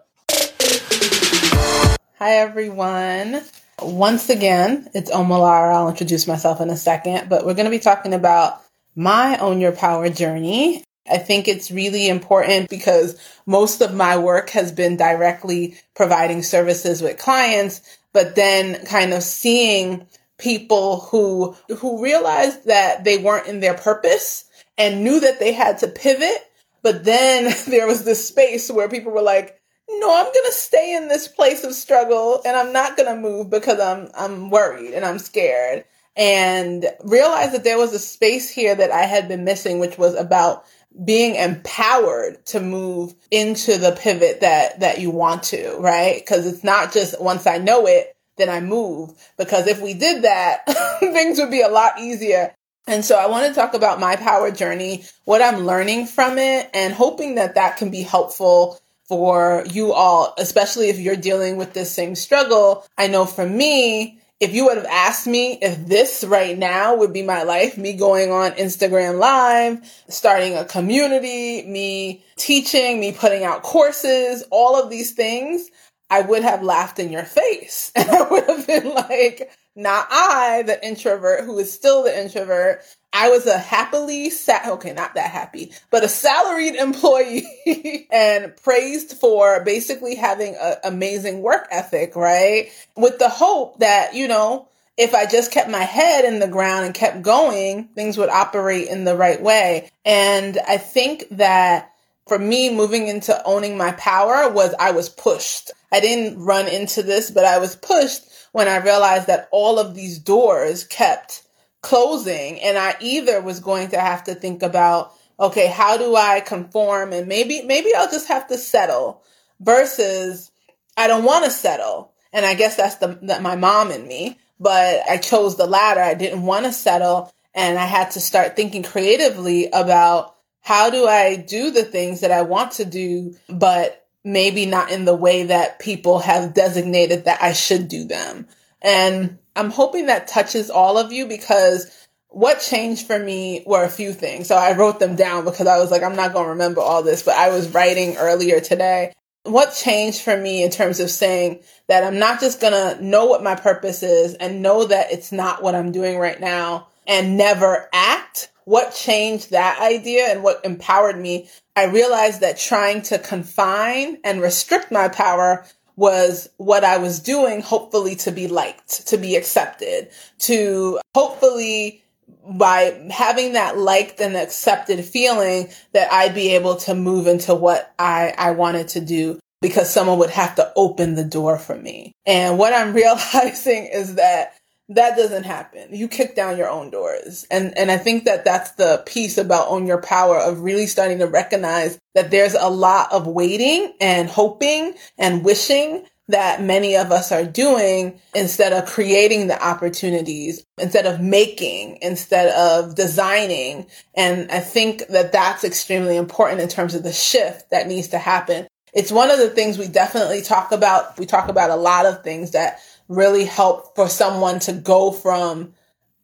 Hi, 2.24 2.36
everyone. 2.36 3.42
Once 3.82 4.30
again, 4.30 4.88
it's 4.94 5.12
Omolara. 5.12 5.76
I'll 5.76 5.90
introduce 5.90 6.26
myself 6.26 6.62
in 6.62 6.70
a 6.70 6.78
second, 6.78 7.28
but 7.28 7.46
we're 7.46 7.54
going 7.54 7.66
to 7.66 7.70
be 7.70 7.80
talking 7.80 8.14
about 8.14 8.62
my 8.96 9.38
Own 9.40 9.60
Your 9.60 9.74
Power 9.74 10.08
journey. 10.08 10.86
I 11.12 11.18
think 11.18 11.50
it's 11.50 11.70
really 11.70 12.08
important 12.08 12.70
because 12.70 13.20
most 13.46 13.82
of 13.82 13.94
my 13.94 14.18
work 14.18 14.52
has 14.52 14.72
been 14.72 14.96
directly 14.96 15.76
providing 15.98 16.44
services 16.44 17.02
with 17.02 17.20
clients, 17.20 17.82
but 18.14 18.36
then 18.36 18.86
kind 18.86 19.14
of 19.14 19.22
seeing 19.22 20.08
people 20.38 21.02
who 21.02 21.58
who 21.80 22.02
realized 22.02 22.68
that 22.68 23.04
they 23.04 23.18
weren't 23.18 23.48
in 23.48 23.60
their 23.60 23.74
purpose 23.74 24.46
and 24.78 25.04
knew 25.04 25.20
that 25.20 25.42
they 25.42 25.52
had 25.52 25.80
to 25.80 25.90
pivot. 25.90 26.50
But 26.84 27.04
then 27.04 27.54
there 27.68 27.86
was 27.86 28.06
this 28.06 28.26
space 28.26 28.72
where 28.72 28.88
people 28.88 29.12
were 29.12 29.22
like, 29.22 29.60
no, 29.90 30.16
I'm 30.16 30.26
going 30.26 30.46
to 30.46 30.52
stay 30.54 30.96
in 30.96 31.08
this 31.08 31.28
place 31.28 31.64
of 31.64 31.74
struggle 31.74 32.42
and 32.46 32.56
I'm 32.56 32.74
not 32.74 32.98
going 32.98 33.14
to 33.14 33.22
move 33.22 33.50
because 33.50 33.80
I'm, 33.80 34.10
I'm 34.16 34.50
worried 34.50 34.94
and 34.94 35.06
I'm 35.06 35.20
scared 35.20 35.86
and 36.16 36.86
realized 37.04 37.54
that 37.54 37.64
there 37.64 37.78
was 37.78 37.94
a 37.94 38.00
space 38.00 38.50
here 38.50 38.76
that 38.76 38.92
I 38.92 39.04
had 39.04 39.28
been 39.28 39.44
missing, 39.44 39.80
which 39.80 39.98
was 39.98 40.16
about 40.16 40.66
being 41.04 41.36
empowered 41.36 42.46
to 42.48 42.60
move 42.60 43.16
into 43.32 43.78
the 43.78 43.98
pivot 44.00 44.42
that, 44.42 44.80
that 44.80 45.02
you 45.02 45.10
want 45.10 45.44
to, 45.44 45.76
right? 45.80 46.24
Cause 46.26 46.46
it's 46.46 46.64
not 46.64 46.94
just 46.94 47.20
once 47.20 47.48
I 47.48 47.58
know 47.58 47.88
it, 47.88 48.16
then 48.38 48.50
I 48.50 48.62
move. 48.62 49.12
Because 49.38 49.68
if 49.68 49.82
we 49.82 49.94
did 49.94 50.24
that, 50.24 50.66
things 51.00 51.40
would 51.40 51.52
be 51.52 51.62
a 51.62 51.68
lot 51.68 52.00
easier. 52.00 52.54
And 52.86 53.04
so 53.04 53.18
I 53.18 53.28
want 53.28 53.48
to 53.48 53.54
talk 53.54 53.74
about 53.74 54.00
my 54.00 54.18
power 54.18 54.52
journey, 54.52 55.06
what 55.26 55.42
I'm 55.42 55.66
learning 55.66 56.08
from 56.08 56.38
it, 56.38 56.70
and 56.74 56.94
hoping 56.94 57.36
that 57.36 57.56
that 57.56 57.78
can 57.78 57.90
be 57.90 58.02
helpful 58.02 58.78
for 59.14 59.64
you 59.70 59.94
all, 59.94 60.34
especially 60.40 60.90
if 60.90 60.98
you're 60.98 61.16
dealing 61.16 61.56
with 61.56 61.74
this 61.74 61.92
same 61.92 62.16
struggle. 62.16 62.84
I 62.98 63.06
know 63.06 63.26
for 63.26 63.48
me, 63.48 64.20
if 64.40 64.56
you 64.56 64.66
would 64.66 64.78
have 64.78 64.88
asked 64.88 65.28
me 65.28 65.60
if 65.62 65.86
this 65.86 66.24
right 66.28 66.58
now 66.58 66.96
would 66.96 67.14
be 67.14 67.22
my 67.22 67.44
life, 67.44 67.78
me 67.78 67.94
going 67.94 68.32
on 68.32 68.54
Instagram 68.54 69.20
live, 69.20 69.80
starting 70.10 70.56
a 70.56 70.66
community, 70.66 71.62
me 71.68 72.26
teaching, 72.38 73.00
me 73.00 73.12
putting 73.12 73.44
out 73.44 73.62
courses, 73.62 74.44
all 74.50 74.82
of 74.82 74.90
these 74.90 75.12
things, 75.12 75.70
I 76.10 76.22
would 76.22 76.42
have 76.42 76.64
laughed 76.64 76.98
in 76.98 77.12
your 77.12 77.24
face. 77.24 77.92
And 77.96 78.10
I 78.10 78.28
would 78.28 78.46
have 78.46 78.66
been 78.66 78.96
like, 78.96 79.52
not 79.76 80.08
I, 80.10 80.64
the 80.64 80.84
introvert 80.84 81.46
who 81.46 81.60
is 81.60 81.72
still 81.72 82.02
the 82.02 82.20
introvert. 82.20 82.82
I 83.14 83.30
was 83.30 83.46
a 83.46 83.58
happily 83.60 84.32
sat, 84.32 84.68
okay, 84.68 84.92
not 84.92 85.14
that 85.14 85.30
happy, 85.30 85.72
but 85.92 86.04
a 86.04 86.10
salaried 86.10 86.76
employee 86.80 88.08
and 88.12 88.56
praised 88.64 89.14
for 89.18 89.64
basically 89.64 90.16
having 90.16 90.56
an 90.60 90.78
amazing 90.84 91.42
work 91.42 91.68
ethic, 91.72 92.16
right? 92.16 92.70
With 92.98 93.20
the 93.20 93.30
hope 93.30 93.80
that, 93.80 94.16
you 94.16 94.28
know, 94.28 94.68
if 94.98 95.16
I 95.16 95.26
just 95.26 95.52
kept 95.52 95.70
my 95.70 95.84
head 95.84 96.26
in 96.26 96.40
the 96.40 96.48
ground 96.48 96.86
and 96.86 96.94
kept 96.94 97.22
going, 97.22 97.86
things 97.96 98.18
would 98.18 98.30
operate 98.30 98.88
in 98.88 99.06
the 99.06 99.16
right 99.16 99.42
way. 99.42 99.90
And 100.06 100.58
I 100.68 100.78
think 100.78 101.26
that 101.32 101.92
for 102.28 102.40
me, 102.40 102.74
moving 102.74 103.08
into 103.08 103.42
owning 103.46 103.78
my 103.78 103.92
power 103.94 104.50
was 104.50 104.74
I 104.80 104.92
was 104.92 105.10
pushed. 105.10 105.72
I 105.92 106.00
didn't 106.00 106.44
run 106.44 106.68
into 106.68 107.04
this, 107.04 107.32
but 107.32 107.46
I 107.46 107.60
was 107.60 107.76
pushed 107.76 108.24
when 108.54 108.68
I 108.68 108.78
realized 108.78 109.28
that 109.28 109.50
all 109.52 109.80
of 109.80 109.96
these 109.96 110.20
doors 110.20 110.84
kept 110.86 111.43
closing 111.84 112.60
and 112.62 112.78
I 112.78 112.96
either 113.00 113.40
was 113.42 113.60
going 113.60 113.90
to 113.90 114.00
have 114.00 114.24
to 114.24 114.34
think 114.34 114.64
about, 114.64 115.14
okay, 115.40 115.68
how 115.68 115.98
do 115.98 116.16
I 116.16 116.40
conform 116.40 117.14
and 117.14 117.28
maybe, 117.28 117.62
maybe 117.62 117.94
I'll 117.94 118.10
just 118.10 118.30
have 118.30 118.48
to 118.48 118.58
settle 118.58 119.22
versus 119.60 120.50
I 120.98 121.08
don't 121.08 121.26
want 121.26 121.46
to 121.46 121.52
settle. 121.52 122.14
And 122.32 122.46
I 122.46 122.56
guess 122.56 122.76
that's 122.76 122.96
the, 122.96 123.20
that 123.24 123.44
my 123.44 123.56
mom 123.56 123.92
and 123.92 124.08
me, 124.08 124.40
but 124.60 125.02
I 125.08 125.18
chose 125.18 125.58
the 125.58 125.68
latter. 125.68 126.00
I 126.00 126.16
didn't 126.16 126.44
want 126.44 126.66
to 126.66 126.72
settle 126.72 127.32
and 127.54 127.78
I 127.78 127.86
had 127.86 128.12
to 128.12 128.20
start 128.20 128.56
thinking 128.56 128.82
creatively 128.82 129.70
about 129.72 130.36
how 130.62 130.90
do 130.90 131.06
I 131.06 131.36
do 131.36 131.70
the 131.70 131.84
things 131.84 132.22
that 132.22 132.32
I 132.32 132.44
want 132.44 132.72
to 132.74 132.86
do, 132.86 133.36
but 133.50 134.08
maybe 134.24 134.66
not 134.66 134.90
in 134.90 135.04
the 135.04 135.14
way 135.14 135.44
that 135.44 135.80
people 135.80 136.20
have 136.20 136.54
designated 136.54 137.26
that 137.26 137.44
I 137.44 137.52
should 137.52 137.90
do 137.90 138.06
them. 138.06 138.48
And 138.84 139.40
I'm 139.56 139.70
hoping 139.70 140.08
that 140.08 140.28
touches 140.28 140.70
all 140.70 140.98
of 140.98 141.12
you 141.12 141.26
because 141.26 142.08
what 142.30 142.60
changed 142.60 143.08
for 143.08 143.18
me 143.18 143.64
were 143.66 143.84
a 143.84 143.90
few 143.90 144.12
things. 144.12 144.48
So 144.48 144.56
I 144.56 144.76
wrote 144.76 145.00
them 145.00 145.16
down 145.16 145.46
because 145.46 145.68
I 145.68 145.78
was 145.78 145.92
like, 145.92 146.04
I'm 146.04 146.16
not 146.16 146.34
going 146.34 146.46
to 146.46 146.52
remember 146.52 146.82
all 146.82 147.04
this, 147.04 147.24
but 147.24 147.36
I 147.36 147.50
was 147.50 147.70
writing 147.70 148.18
earlier 148.18 148.60
today. 148.60 149.14
What 149.44 149.76
changed 149.76 150.22
for 150.22 150.36
me 150.36 150.64
in 150.64 150.72
terms 150.72 151.00
of 151.00 151.12
saying 151.12 151.60
that 151.88 152.04
I'm 152.04 152.18
not 152.18 152.40
just 152.40 152.60
going 152.62 152.74
to 152.74 153.04
know 153.04 153.26
what 153.26 153.44
my 153.44 153.56
purpose 153.56 154.02
is 154.02 154.34
and 154.36 154.62
know 154.62 154.86
that 154.86 155.12
it's 155.12 155.32
not 155.32 155.62
what 155.62 155.76
I'm 155.76 155.92
doing 155.92 156.18
right 156.18 156.40
now 156.40 156.88
and 157.06 157.38
never 157.38 157.90
act 157.94 158.50
what 158.66 158.96
changed 158.96 159.52
that 159.52 159.80
idea 159.82 160.28
and 160.28 160.42
what 160.42 160.64
empowered 160.64 161.20
me, 161.20 161.50
I 161.76 161.86
realized 161.86 162.42
that 162.42 162.58
trying 162.58 163.02
to 163.04 163.20
confine 163.20 164.18
and 164.24 164.42
restrict 164.42 164.92
my 164.92 165.10
power 165.10 165.66
was 165.96 166.50
what 166.58 166.84
I 166.84 166.98
was 166.98 167.20
doing, 167.20 167.62
hopefully 167.62 168.16
to 168.18 168.32
be 168.32 168.48
liked, 168.48 169.08
to 169.08 169.18
be 169.18 169.36
accepted, 169.36 170.10
to 170.40 171.00
hopefully 171.16 172.04
by 172.46 173.08
having 173.12 173.54
that 173.54 173.78
liked 173.78 174.20
and 174.20 174.36
accepted 174.36 175.04
feeling 175.06 175.70
that 175.94 176.12
I'd 176.12 176.36
be 176.36 176.56
able 176.56 176.76
to 176.78 176.96
move 176.96 177.28
into 177.28 177.54
what 177.56 177.94
I, 178.00 178.34
I 178.38 178.52
wanted 178.52 178.90
to 178.90 179.02
do 179.02 179.40
because 179.62 179.90
someone 179.90 180.20
would 180.20 180.30
have 180.30 180.56
to 180.56 180.72
open 180.76 181.16
the 181.16 181.24
door 181.24 181.58
for 181.58 181.76
me. 181.76 182.12
And 182.26 182.58
what 182.58 182.74
I'm 182.74 182.94
realizing 182.94 183.86
is 183.86 184.16
that 184.16 184.56
that 184.90 185.16
doesn't 185.16 185.44
happen. 185.44 185.94
You 185.94 186.08
kick 186.08 186.36
down 186.36 186.58
your 186.58 186.70
own 186.70 186.90
doors. 186.90 187.48
And, 187.50 187.78
and 187.78 187.90
I 187.90 187.98
think 187.98 188.26
that 188.26 188.44
that's 188.46 188.72
the 188.72 189.02
piece 189.06 189.38
about 189.38 189.70
own 189.70 189.88
your 189.88 190.02
power 190.02 190.38
of 190.38 190.60
really 190.60 190.88
starting 190.88 191.20
to 191.20 191.28
recognize 191.28 191.98
that 192.16 192.32
there's 192.32 192.54
a 192.54 192.70
lot 192.70 193.12
of 193.12 193.26
waiting 193.26 193.94
and 194.02 194.30
hoping 194.30 194.94
and 195.18 195.44
wishing 195.44 196.06
that 196.30 196.62
many 196.62 196.96
of 196.96 197.12
us 197.12 197.32
are 197.32 197.44
doing 197.44 198.20
instead 198.34 198.72
of 198.72 198.86
creating 198.86 199.48
the 199.48 199.66
opportunities, 199.66 200.66
instead 200.78 201.06
of 201.06 201.20
making, 201.20 201.98
instead 202.02 202.50
of 202.54 202.96
designing. 202.96 203.86
And 204.16 204.50
I 204.50 204.60
think 204.60 205.08
that 205.08 205.34
that's 205.34 205.64
extremely 205.64 206.16
important 206.16 206.62
in 206.62 206.70
terms 206.70 206.96
of 206.96 207.04
the 207.04 207.12
shift 207.12 207.70
that 207.72 207.88
needs 207.88 208.10
to 208.10 208.18
happen. 208.18 208.68
It's 208.94 209.12
one 209.12 209.32
of 209.32 209.40
the 209.40 209.50
things 209.50 209.78
we 209.78 209.88
definitely 209.88 210.42
talk 210.42 210.72
about. 210.72 211.18
We 211.18 211.26
talk 211.26 211.50
about 211.50 211.72
a 211.72 211.76
lot 211.76 212.06
of 212.06 212.24
things 212.24 212.52
that 212.52 212.80
really 213.08 213.46
help 213.46 213.96
for 213.96 214.10
someone 214.10 214.60
to 214.60 214.74
go 214.74 215.12
from 215.12 215.74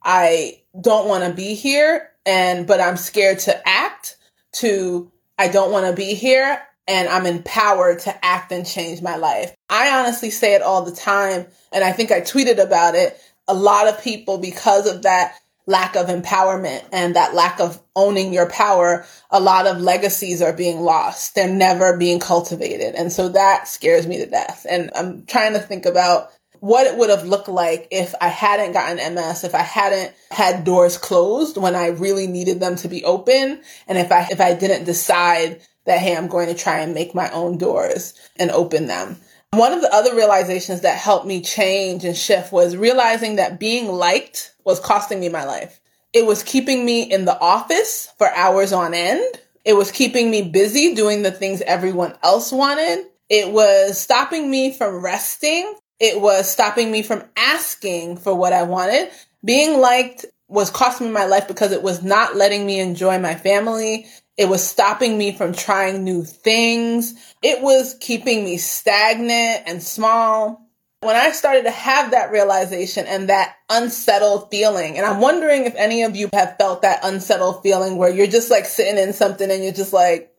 I 0.02 0.62
don't 0.80 1.08
want 1.08 1.24
to 1.24 1.32
be 1.32 1.54
here 1.54 2.10
and 2.24 2.66
but 2.66 2.80
I'm 2.80 2.96
scared 2.96 3.40
to 3.40 3.68
act 3.68 4.16
to 4.54 5.10
I 5.38 5.48
don't 5.48 5.72
want 5.72 5.86
to 5.86 5.92
be 5.92 6.14
here 6.14 6.60
and 6.86 7.08
I'm 7.08 7.26
empowered 7.26 8.00
to 8.00 8.24
act 8.24 8.52
and 8.52 8.66
change 8.66 9.00
my 9.00 9.16
life. 9.16 9.54
I 9.68 10.00
honestly 10.00 10.30
say 10.30 10.54
it 10.54 10.62
all 10.62 10.82
the 10.82 10.94
time 10.94 11.46
and 11.72 11.84
I 11.84 11.92
think 11.92 12.10
I 12.10 12.20
tweeted 12.20 12.62
about 12.62 12.94
it. 12.94 13.18
A 13.48 13.54
lot 13.54 13.88
of 13.88 14.02
people 14.02 14.38
because 14.38 14.86
of 14.86 15.02
that 15.02 15.36
lack 15.66 15.94
of 15.94 16.08
empowerment 16.08 16.84
and 16.92 17.14
that 17.14 17.34
lack 17.34 17.60
of 17.60 17.80
owning 17.94 18.32
your 18.32 18.48
power, 18.50 19.06
a 19.30 19.40
lot 19.40 19.66
of 19.66 19.80
legacies 19.80 20.42
are 20.42 20.52
being 20.52 20.80
lost. 20.80 21.34
They're 21.34 21.48
never 21.48 21.96
being 21.96 22.18
cultivated. 22.18 22.94
And 22.96 23.12
so 23.12 23.28
that 23.30 23.68
scares 23.68 24.06
me 24.06 24.18
to 24.18 24.26
death. 24.26 24.66
And 24.68 24.90
I'm 24.96 25.24
trying 25.26 25.52
to 25.52 25.60
think 25.60 25.86
about 25.86 26.30
what 26.60 26.86
it 26.86 26.96
would 26.96 27.10
have 27.10 27.26
looked 27.26 27.48
like 27.48 27.88
if 27.90 28.14
I 28.20 28.28
hadn't 28.28 28.72
gotten 28.72 29.14
MS, 29.14 29.44
if 29.44 29.54
I 29.54 29.62
hadn't 29.62 30.14
had 30.30 30.64
doors 30.64 30.98
closed 30.98 31.56
when 31.56 31.74
I 31.74 31.88
really 31.88 32.26
needed 32.26 32.60
them 32.60 32.76
to 32.76 32.88
be 32.88 33.04
open, 33.04 33.62
and 33.88 33.98
if 33.98 34.12
I 34.12 34.28
if 34.30 34.40
I 34.40 34.54
didn't 34.54 34.84
decide 34.84 35.60
that 35.86 36.00
hey, 36.00 36.16
I'm 36.16 36.28
going 36.28 36.48
to 36.48 36.54
try 36.54 36.80
and 36.80 36.94
make 36.94 37.14
my 37.14 37.30
own 37.30 37.58
doors 37.58 38.14
and 38.36 38.50
open 38.50 38.86
them. 38.86 39.16
One 39.52 39.72
of 39.72 39.80
the 39.80 39.92
other 39.92 40.14
realizations 40.14 40.82
that 40.82 40.98
helped 40.98 41.26
me 41.26 41.40
change 41.40 42.04
and 42.04 42.16
shift 42.16 42.52
was 42.52 42.76
realizing 42.76 43.36
that 43.36 43.58
being 43.58 43.88
liked 43.88 44.54
was 44.64 44.78
costing 44.78 45.18
me 45.18 45.28
my 45.28 45.44
life. 45.44 45.80
It 46.12 46.26
was 46.26 46.42
keeping 46.42 46.84
me 46.84 47.02
in 47.02 47.24
the 47.24 47.38
office 47.38 48.12
for 48.18 48.28
hours 48.28 48.72
on 48.72 48.94
end. 48.94 49.40
It 49.64 49.74
was 49.74 49.90
keeping 49.90 50.30
me 50.30 50.42
busy 50.42 50.94
doing 50.94 51.22
the 51.22 51.32
things 51.32 51.62
everyone 51.62 52.16
else 52.22 52.52
wanted. 52.52 53.06
It 53.28 53.50
was 53.50 53.98
stopping 53.98 54.50
me 54.50 54.72
from 54.72 55.02
resting 55.02 55.74
it 56.00 56.18
was 56.18 56.50
stopping 56.50 56.90
me 56.90 57.02
from 57.02 57.22
asking 57.36 58.16
for 58.16 58.34
what 58.34 58.54
I 58.54 58.62
wanted. 58.62 59.10
Being 59.44 59.78
liked 59.78 60.24
was 60.48 60.70
costing 60.70 61.08
me 61.08 61.12
my 61.12 61.26
life 61.26 61.46
because 61.46 61.72
it 61.72 61.82
was 61.82 62.02
not 62.02 62.36
letting 62.36 62.66
me 62.66 62.80
enjoy 62.80 63.18
my 63.18 63.34
family. 63.34 64.06
It 64.38 64.48
was 64.48 64.66
stopping 64.66 65.18
me 65.18 65.32
from 65.32 65.52
trying 65.52 66.02
new 66.02 66.24
things. 66.24 67.14
It 67.42 67.62
was 67.62 67.96
keeping 68.00 68.44
me 68.44 68.56
stagnant 68.56 69.64
and 69.66 69.82
small. 69.82 70.66
When 71.02 71.16
I 71.16 71.32
started 71.32 71.64
to 71.64 71.70
have 71.70 72.10
that 72.10 72.30
realization 72.30 73.06
and 73.06 73.28
that 73.28 73.56
unsettled 73.68 74.50
feeling, 74.50 74.96
and 74.96 75.06
I'm 75.06 75.20
wondering 75.20 75.64
if 75.64 75.74
any 75.76 76.02
of 76.02 76.16
you 76.16 76.28
have 76.32 76.56
felt 76.58 76.82
that 76.82 77.00
unsettled 77.02 77.62
feeling 77.62 77.96
where 77.96 78.10
you're 78.10 78.26
just 78.26 78.50
like 78.50 78.64
sitting 78.64 78.98
in 78.98 79.12
something 79.12 79.50
and 79.50 79.62
you're 79.62 79.72
just 79.72 79.92
like, 79.92 80.34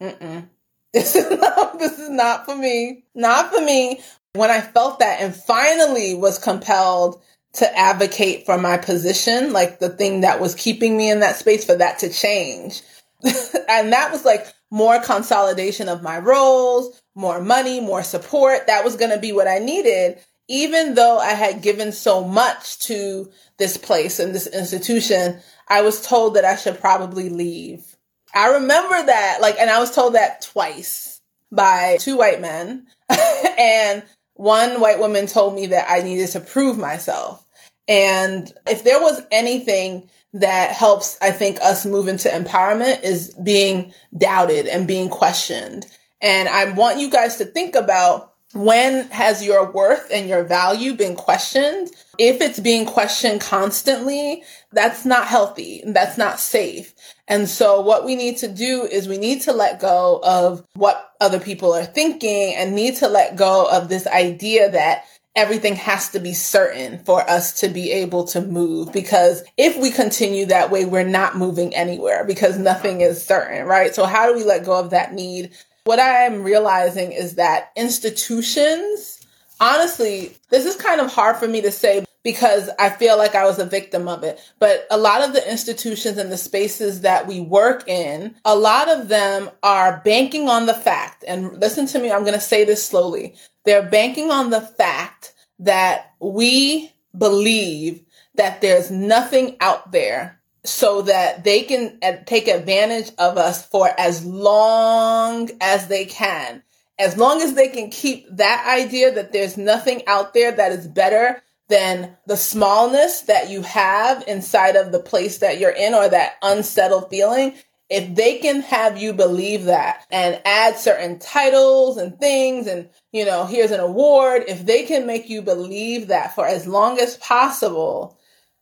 mm 0.00 0.48
this 0.94 1.14
is 1.14 1.38
not, 1.38 1.78
this 1.78 1.98
is 1.98 2.08
not 2.08 2.46
for 2.46 2.56
me. 2.56 3.04
Not 3.14 3.52
for 3.52 3.60
me 3.60 4.00
when 4.38 4.50
I 4.50 4.60
felt 4.60 5.00
that 5.00 5.20
and 5.20 5.34
finally 5.34 6.14
was 6.14 6.38
compelled 6.38 7.20
to 7.54 7.78
advocate 7.78 8.46
for 8.46 8.58
my 8.58 8.76
position, 8.76 9.52
like 9.52 9.78
the 9.78 9.88
thing 9.88 10.20
that 10.20 10.40
was 10.40 10.54
keeping 10.54 10.96
me 10.96 11.10
in 11.10 11.20
that 11.20 11.36
space 11.36 11.64
for 11.64 11.74
that 11.74 11.98
to 12.00 12.08
change. 12.08 12.82
and 13.68 13.92
that 13.92 14.10
was 14.12 14.24
like 14.24 14.46
more 14.70 15.00
consolidation 15.00 15.88
of 15.88 16.02
my 16.02 16.18
roles, 16.18 17.00
more 17.14 17.40
money, 17.40 17.80
more 17.80 18.02
support. 18.02 18.66
That 18.66 18.84
was 18.84 18.96
going 18.96 19.10
to 19.10 19.18
be 19.18 19.32
what 19.32 19.48
I 19.48 19.58
needed. 19.58 20.18
Even 20.48 20.94
though 20.94 21.18
I 21.18 21.32
had 21.32 21.62
given 21.62 21.92
so 21.92 22.24
much 22.24 22.78
to 22.80 23.30
this 23.58 23.76
place 23.76 24.18
and 24.18 24.34
this 24.34 24.46
institution, 24.46 25.40
I 25.68 25.82
was 25.82 26.06
told 26.06 26.34
that 26.34 26.44
I 26.44 26.56
should 26.56 26.80
probably 26.80 27.28
leave. 27.28 27.96
I 28.34 28.54
remember 28.54 29.04
that, 29.06 29.38
like, 29.40 29.58
and 29.58 29.70
I 29.70 29.78
was 29.78 29.94
told 29.94 30.14
that 30.14 30.42
twice 30.42 31.20
by 31.50 31.96
two 32.00 32.16
white 32.18 32.40
men. 32.40 32.86
and 33.58 34.02
one 34.38 34.80
white 34.80 35.00
woman 35.00 35.26
told 35.26 35.56
me 35.56 35.66
that 35.66 35.90
I 35.90 36.00
needed 36.00 36.28
to 36.28 36.40
prove 36.40 36.78
myself. 36.78 37.44
And 37.88 38.52
if 38.68 38.84
there 38.84 39.00
was 39.00 39.20
anything 39.32 40.08
that 40.34 40.70
helps, 40.70 41.18
I 41.20 41.32
think, 41.32 41.58
us 41.60 41.84
move 41.84 42.06
into 42.06 42.28
empowerment 42.28 43.02
is 43.02 43.34
being 43.34 43.92
doubted 44.16 44.68
and 44.68 44.86
being 44.86 45.08
questioned. 45.08 45.86
And 46.20 46.48
I 46.48 46.70
want 46.72 47.00
you 47.00 47.10
guys 47.10 47.36
to 47.38 47.46
think 47.46 47.74
about 47.74 48.34
when 48.54 49.08
has 49.10 49.44
your 49.44 49.70
worth 49.70 50.08
and 50.12 50.28
your 50.28 50.42
value 50.42 50.94
been 50.94 51.16
questioned? 51.16 51.90
If 52.18 52.40
it's 52.40 52.58
being 52.58 52.86
questioned 52.86 53.40
constantly, 53.40 54.42
that's 54.72 55.04
not 55.04 55.26
healthy. 55.26 55.82
That's 55.86 56.16
not 56.16 56.40
safe. 56.40 56.94
And 57.26 57.48
so 57.48 57.80
what 57.82 58.06
we 58.06 58.16
need 58.16 58.38
to 58.38 58.48
do 58.48 58.88
is 58.90 59.06
we 59.06 59.18
need 59.18 59.42
to 59.42 59.52
let 59.52 59.80
go 59.80 60.20
of 60.24 60.64
what 60.74 61.12
other 61.20 61.40
people 61.40 61.74
are 61.74 61.84
thinking 61.84 62.54
and 62.54 62.74
need 62.74 62.96
to 62.96 63.08
let 63.08 63.36
go 63.36 63.68
of 63.70 63.88
this 63.88 64.06
idea 64.06 64.70
that 64.70 65.04
everything 65.36 65.76
has 65.76 66.08
to 66.08 66.18
be 66.18 66.34
certain 66.34 66.98
for 67.04 67.20
us 67.30 67.60
to 67.60 67.68
be 67.68 67.92
able 67.92 68.24
to 68.24 68.40
move. 68.40 68.92
Because 68.92 69.44
if 69.56 69.76
we 69.76 69.90
continue 69.90 70.46
that 70.46 70.70
way, 70.70 70.84
we're 70.84 71.04
not 71.04 71.36
moving 71.36 71.74
anywhere 71.76 72.24
because 72.24 72.58
nothing 72.58 73.02
is 73.02 73.24
certain, 73.24 73.66
right? 73.66 73.94
So 73.94 74.04
how 74.04 74.26
do 74.26 74.36
we 74.36 74.42
let 74.42 74.64
go 74.64 74.80
of 74.80 74.90
that 74.90 75.12
need 75.12 75.50
what 75.88 75.98
I 75.98 76.24
am 76.24 76.42
realizing 76.42 77.12
is 77.12 77.36
that 77.36 77.72
institutions, 77.74 79.26
honestly, 79.58 80.36
this 80.50 80.66
is 80.66 80.76
kind 80.76 81.00
of 81.00 81.10
hard 81.10 81.38
for 81.38 81.48
me 81.48 81.62
to 81.62 81.72
say 81.72 82.04
because 82.22 82.68
I 82.78 82.90
feel 82.90 83.16
like 83.16 83.34
I 83.34 83.46
was 83.46 83.58
a 83.58 83.64
victim 83.64 84.06
of 84.06 84.22
it. 84.22 84.38
But 84.58 84.86
a 84.90 84.98
lot 84.98 85.26
of 85.26 85.32
the 85.32 85.50
institutions 85.50 86.18
and 86.18 86.30
the 86.30 86.36
spaces 86.36 87.00
that 87.00 87.26
we 87.26 87.40
work 87.40 87.88
in, 87.88 88.34
a 88.44 88.54
lot 88.54 88.90
of 88.90 89.08
them 89.08 89.48
are 89.62 90.02
banking 90.04 90.46
on 90.46 90.66
the 90.66 90.74
fact, 90.74 91.24
and 91.26 91.58
listen 91.58 91.86
to 91.86 91.98
me, 91.98 92.12
I'm 92.12 92.20
going 92.20 92.34
to 92.34 92.40
say 92.40 92.66
this 92.66 92.84
slowly. 92.84 93.34
They're 93.64 93.88
banking 93.88 94.30
on 94.30 94.50
the 94.50 94.60
fact 94.60 95.32
that 95.58 96.12
we 96.20 96.92
believe 97.16 98.04
that 98.34 98.60
there's 98.60 98.90
nothing 98.90 99.56
out 99.60 99.90
there 99.90 100.37
so 100.64 101.02
that 101.02 101.44
they 101.44 101.62
can 101.62 101.98
take 102.26 102.48
advantage 102.48 103.10
of 103.18 103.38
us 103.38 103.66
for 103.66 103.88
as 103.98 104.24
long 104.24 105.50
as 105.60 105.88
they 105.88 106.04
can. 106.04 106.62
As 106.98 107.16
long 107.16 107.40
as 107.42 107.54
they 107.54 107.68
can 107.68 107.90
keep 107.90 108.26
that 108.36 108.66
idea 108.68 109.12
that 109.12 109.32
there's 109.32 109.56
nothing 109.56 110.02
out 110.06 110.34
there 110.34 110.50
that 110.52 110.72
is 110.72 110.88
better 110.88 111.42
than 111.68 112.16
the 112.26 112.36
smallness 112.36 113.22
that 113.22 113.50
you 113.50 113.62
have 113.62 114.24
inside 114.26 114.74
of 114.74 114.90
the 114.90 114.98
place 114.98 115.38
that 115.38 115.58
you're 115.60 115.70
in 115.70 115.94
or 115.94 116.08
that 116.08 116.34
unsettled 116.42 117.08
feeling, 117.08 117.54
if 117.88 118.14
they 118.14 118.38
can 118.38 118.60
have 118.62 118.98
you 118.98 119.12
believe 119.12 119.64
that 119.64 120.04
and 120.10 120.40
add 120.44 120.76
certain 120.76 121.18
titles 121.18 121.96
and 121.96 122.18
things 122.18 122.66
and, 122.66 122.88
you 123.12 123.24
know, 123.24 123.46
here's 123.46 123.70
an 123.70 123.80
award, 123.80 124.44
if 124.48 124.66
they 124.66 124.84
can 124.84 125.06
make 125.06 125.30
you 125.30 125.40
believe 125.40 126.08
that 126.08 126.34
for 126.34 126.46
as 126.46 126.66
long 126.66 126.98
as 126.98 127.16
possible, 127.18 128.17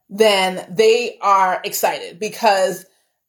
then 0.08 0.64
they 0.70 1.18
are 1.20 1.60
excited 1.64 2.18
because 2.18 2.86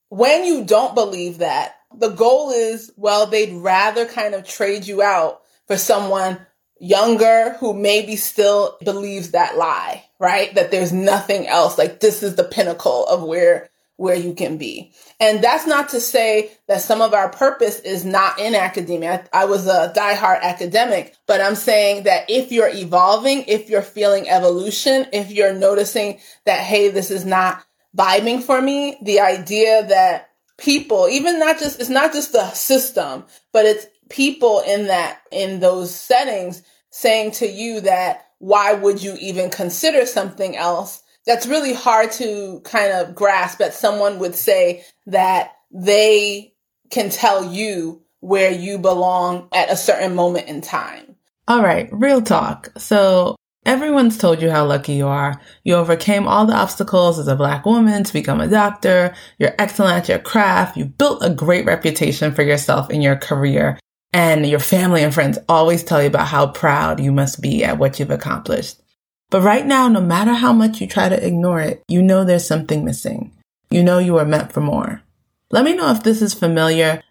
when 0.10 0.46
you 0.46 0.64
don't 0.64 0.96
believe 0.96 1.40
that, 1.40 1.76
the 1.98 2.10
goal 2.10 2.52
is, 2.52 2.92
well, 2.98 3.26
they'd 3.26 3.54
rather 3.54 4.06
kind 4.06 4.36
of 4.36 4.48
trade 4.48 4.86
you 4.86 5.02
out 5.02 5.42
for 5.68 5.78
someone 5.78 6.40
younger 6.80 7.56
who 7.60 7.74
maybe 7.74 8.16
still 8.16 8.78
believes 8.84 9.32
that 9.32 9.58
lie, 9.58 10.06
right? 10.20 10.54
That 10.56 10.72
there's 10.72 10.94
nothing 10.94 11.48
else. 11.48 11.78
Like 11.78 12.00
this 12.00 12.24
is 12.24 12.36
the 12.36 12.44
pinnacle 12.44 13.06
of 13.08 13.24
where 13.24 13.70
where 13.98 14.16
you 14.16 14.34
can 14.34 14.58
be. 14.58 14.94
And 15.20 15.44
that's 15.44 15.68
not 15.68 15.90
to 15.90 16.00
say 16.00 16.52
that 16.68 16.82
some 16.82 17.02
of 17.02 17.14
our 17.14 17.30
purpose 17.30 17.80
is 17.80 18.06
not 18.06 18.40
in 18.40 18.54
academia. 18.54 19.28
I, 19.34 19.42
I, 19.42 19.46
was 19.46 19.68
a 19.68 19.92
diehard 19.96 20.42
academic, 20.42 21.16
but 21.26 21.42
I'm 21.42 21.56
saying 21.56 22.04
that 22.04 22.30
if 22.30 22.52
you're 22.52 22.70
evolving, 22.70 23.44
if 23.48 23.70
you're 23.70 23.82
feeling 23.82 24.30
evolution, 24.30 25.08
if 25.12 25.32
you're 25.32 25.54
noticing 25.54 26.20
that, 26.46 26.60
hey, 26.60 26.90
this 26.90 27.10
is 27.10 27.26
not 27.26 27.64
vibing 27.98 28.42
for 28.42 28.62
me, 28.62 28.98
the 29.02 29.20
idea 29.20 29.88
that 29.88 30.30
people, 30.58 31.08
even 31.10 31.40
not 31.40 31.58
just, 31.58 31.80
it's 31.80 31.90
not 31.90 32.14
just 32.14 32.34
the 32.34 32.50
system, 32.52 33.26
but 33.52 33.66
it's 33.66 33.88
people 34.10 34.62
in 34.62 34.88
that, 34.88 35.22
in 35.32 35.60
those 35.60 35.94
settings 35.94 36.62
saying 36.92 37.32
to 37.32 37.48
you 37.48 37.82
that, 37.82 38.28
why 38.38 38.74
would 38.74 39.02
you 39.02 39.16
even 39.20 39.50
consider 39.50 40.06
something 40.06 40.56
else? 40.56 41.02
That's 41.28 41.46
really 41.46 41.74
hard 41.74 42.12
to 42.14 42.62
kind 42.64 42.94
of 42.94 43.14
grasp 43.14 43.60
that 43.60 43.74
someone 43.74 44.18
would 44.20 44.34
say 44.34 44.84
that 45.06 45.52
they 45.72 46.54
can 46.90 47.10
tell 47.10 47.54
you 47.54 48.02
where 48.22 48.52
you 48.52 48.80
belong 48.80 49.50
at 49.54 49.70
a 49.70 49.76
certain 49.76 50.16
moment 50.16 50.48
in 50.48 50.62
time. 50.62 51.16
All 51.48 51.62
right, 51.62 51.90
real 51.92 52.22
talk. 52.22 52.70
So 52.78 53.36
everyone's 53.66 54.18
told 54.18 54.42
you 54.42 54.50
how 54.50 54.66
lucky 54.66 54.94
you 54.94 55.08
are. 55.08 55.40
You 55.64 55.76
overcame 55.76 56.28
all 56.28 56.46
the 56.46 56.56
obstacles 56.56 57.20
as 57.20 57.28
a 57.28 57.36
black 57.36 57.66
woman 57.66 58.06
to 58.06 58.14
become 58.14 58.40
a 58.40 58.48
doctor. 58.48 59.14
You're 59.38 59.56
excellent 59.60 59.98
at 59.98 60.10
your 60.10 60.20
craft. 60.20 60.78
You 60.78 60.86
built 60.86 61.24
a 61.24 61.30
great 61.30 61.66
reputation 61.66 62.34
for 62.34 62.42
yourself 62.42 62.90
in 62.90 63.02
your 63.02 63.18
career. 63.18 63.78
And 64.14 64.48
your 64.48 64.60
family 64.60 65.04
and 65.04 65.14
friends 65.14 65.38
always 65.50 65.84
tell 65.84 66.02
you 66.02 66.08
about 66.08 66.28
how 66.28 66.48
proud 66.48 67.02
you 67.02 67.12
must 67.12 67.42
be 67.42 67.66
at 67.66 67.78
what 67.78 68.00
you've 68.00 68.10
accomplished. 68.10 68.82
But 69.30 69.42
right 69.42 69.66
now, 69.66 69.90
no 69.90 70.00
matter 70.00 70.34
how 70.34 70.54
much 70.54 70.80
you 70.80 70.88
try 70.88 71.10
to 71.10 71.26
ignore 71.26 71.60
it, 71.60 71.84
you 71.88 72.02
know 72.02 72.24
there's 72.24 72.48
something 72.48 72.86
missing. 72.86 73.34
You 73.70 73.84
know 73.84 74.00
you 74.00 74.18
are 74.18 74.26
meant 74.26 74.54
for 74.54 74.62
more. 74.62 75.04
Let 75.52 75.66
me 75.66 75.76
know 75.76 75.92
if 75.92 76.04
this 76.04 76.22
is 76.22 76.34
familiar. 76.34 77.04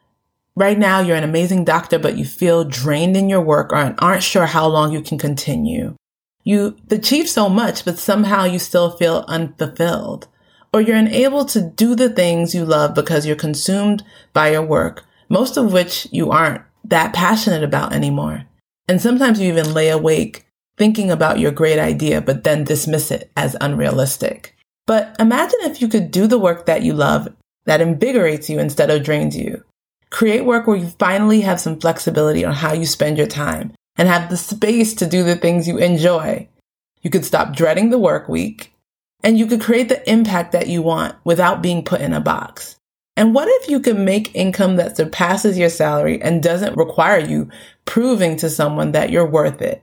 Right 0.54 0.78
now, 0.78 1.00
you're 1.00 1.16
an 1.16 1.24
amazing 1.24 1.64
doctor, 1.64 1.98
but 1.98 2.16
you 2.16 2.24
feel 2.24 2.64
drained 2.64 3.16
in 3.16 3.28
your 3.28 3.42
work 3.42 3.72
or 3.72 3.94
aren't 3.98 4.22
sure 4.22 4.46
how 4.46 4.66
long 4.66 4.92
you 4.92 5.02
can 5.02 5.18
continue. 5.18 5.94
You 6.42 6.76
achieve 6.90 7.28
so 7.28 7.50
much, 7.50 7.84
but 7.84 7.98
somehow 7.98 8.44
you 8.44 8.58
still 8.58 8.96
feel 8.96 9.24
unfulfilled. 9.28 10.28
Or 10.72 10.80
you're 10.80 10.96
unable 10.96 11.44
to 11.46 11.60
do 11.60 11.94
the 11.94 12.08
things 12.08 12.54
you 12.54 12.64
love 12.64 12.94
because 12.94 13.26
you're 13.26 13.36
consumed 13.36 14.02
by 14.32 14.52
your 14.52 14.62
work, 14.62 15.04
most 15.28 15.58
of 15.58 15.72
which 15.72 16.08
you 16.10 16.30
aren't 16.30 16.62
that 16.84 17.12
passionate 17.12 17.62
about 17.62 17.92
anymore. 17.92 18.44
And 18.88 19.02
sometimes 19.02 19.40
you 19.40 19.48
even 19.48 19.74
lay 19.74 19.88
awake 19.88 20.45
thinking 20.76 21.10
about 21.10 21.38
your 21.38 21.52
great 21.52 21.78
idea, 21.78 22.20
but 22.20 22.44
then 22.44 22.64
dismiss 22.64 23.10
it 23.10 23.30
as 23.36 23.56
unrealistic. 23.60 24.54
But 24.86 25.16
imagine 25.18 25.58
if 25.62 25.80
you 25.80 25.88
could 25.88 26.10
do 26.10 26.26
the 26.26 26.38
work 26.38 26.66
that 26.66 26.82
you 26.82 26.92
love 26.92 27.28
that 27.64 27.80
invigorates 27.80 28.48
you 28.48 28.58
instead 28.58 28.90
of 28.90 29.02
drains 29.02 29.36
you. 29.36 29.64
Create 30.10 30.44
work 30.44 30.66
where 30.66 30.76
you 30.76 30.88
finally 30.98 31.40
have 31.40 31.60
some 31.60 31.80
flexibility 31.80 32.44
on 32.44 32.54
how 32.54 32.72
you 32.72 32.86
spend 32.86 33.18
your 33.18 33.26
time 33.26 33.72
and 33.96 34.08
have 34.08 34.30
the 34.30 34.36
space 34.36 34.94
to 34.94 35.06
do 35.06 35.24
the 35.24 35.34
things 35.34 35.66
you 35.66 35.78
enjoy. 35.78 36.48
You 37.02 37.10
could 37.10 37.24
stop 37.24 37.56
dreading 37.56 37.90
the 37.90 37.98
work 37.98 38.28
week 38.28 38.72
and 39.22 39.38
you 39.38 39.46
could 39.46 39.60
create 39.60 39.88
the 39.88 40.08
impact 40.08 40.52
that 40.52 40.68
you 40.68 40.82
want 40.82 41.16
without 41.24 41.62
being 41.62 41.84
put 41.84 42.00
in 42.00 42.12
a 42.12 42.20
box. 42.20 42.76
And 43.16 43.34
what 43.34 43.48
if 43.48 43.68
you 43.68 43.80
could 43.80 43.98
make 43.98 44.34
income 44.34 44.76
that 44.76 44.96
surpasses 44.96 45.58
your 45.58 45.70
salary 45.70 46.20
and 46.20 46.42
doesn't 46.42 46.76
require 46.76 47.18
you 47.18 47.48
proving 47.86 48.36
to 48.36 48.50
someone 48.50 48.92
that 48.92 49.10
you're 49.10 49.26
worth 49.26 49.62
it? 49.62 49.82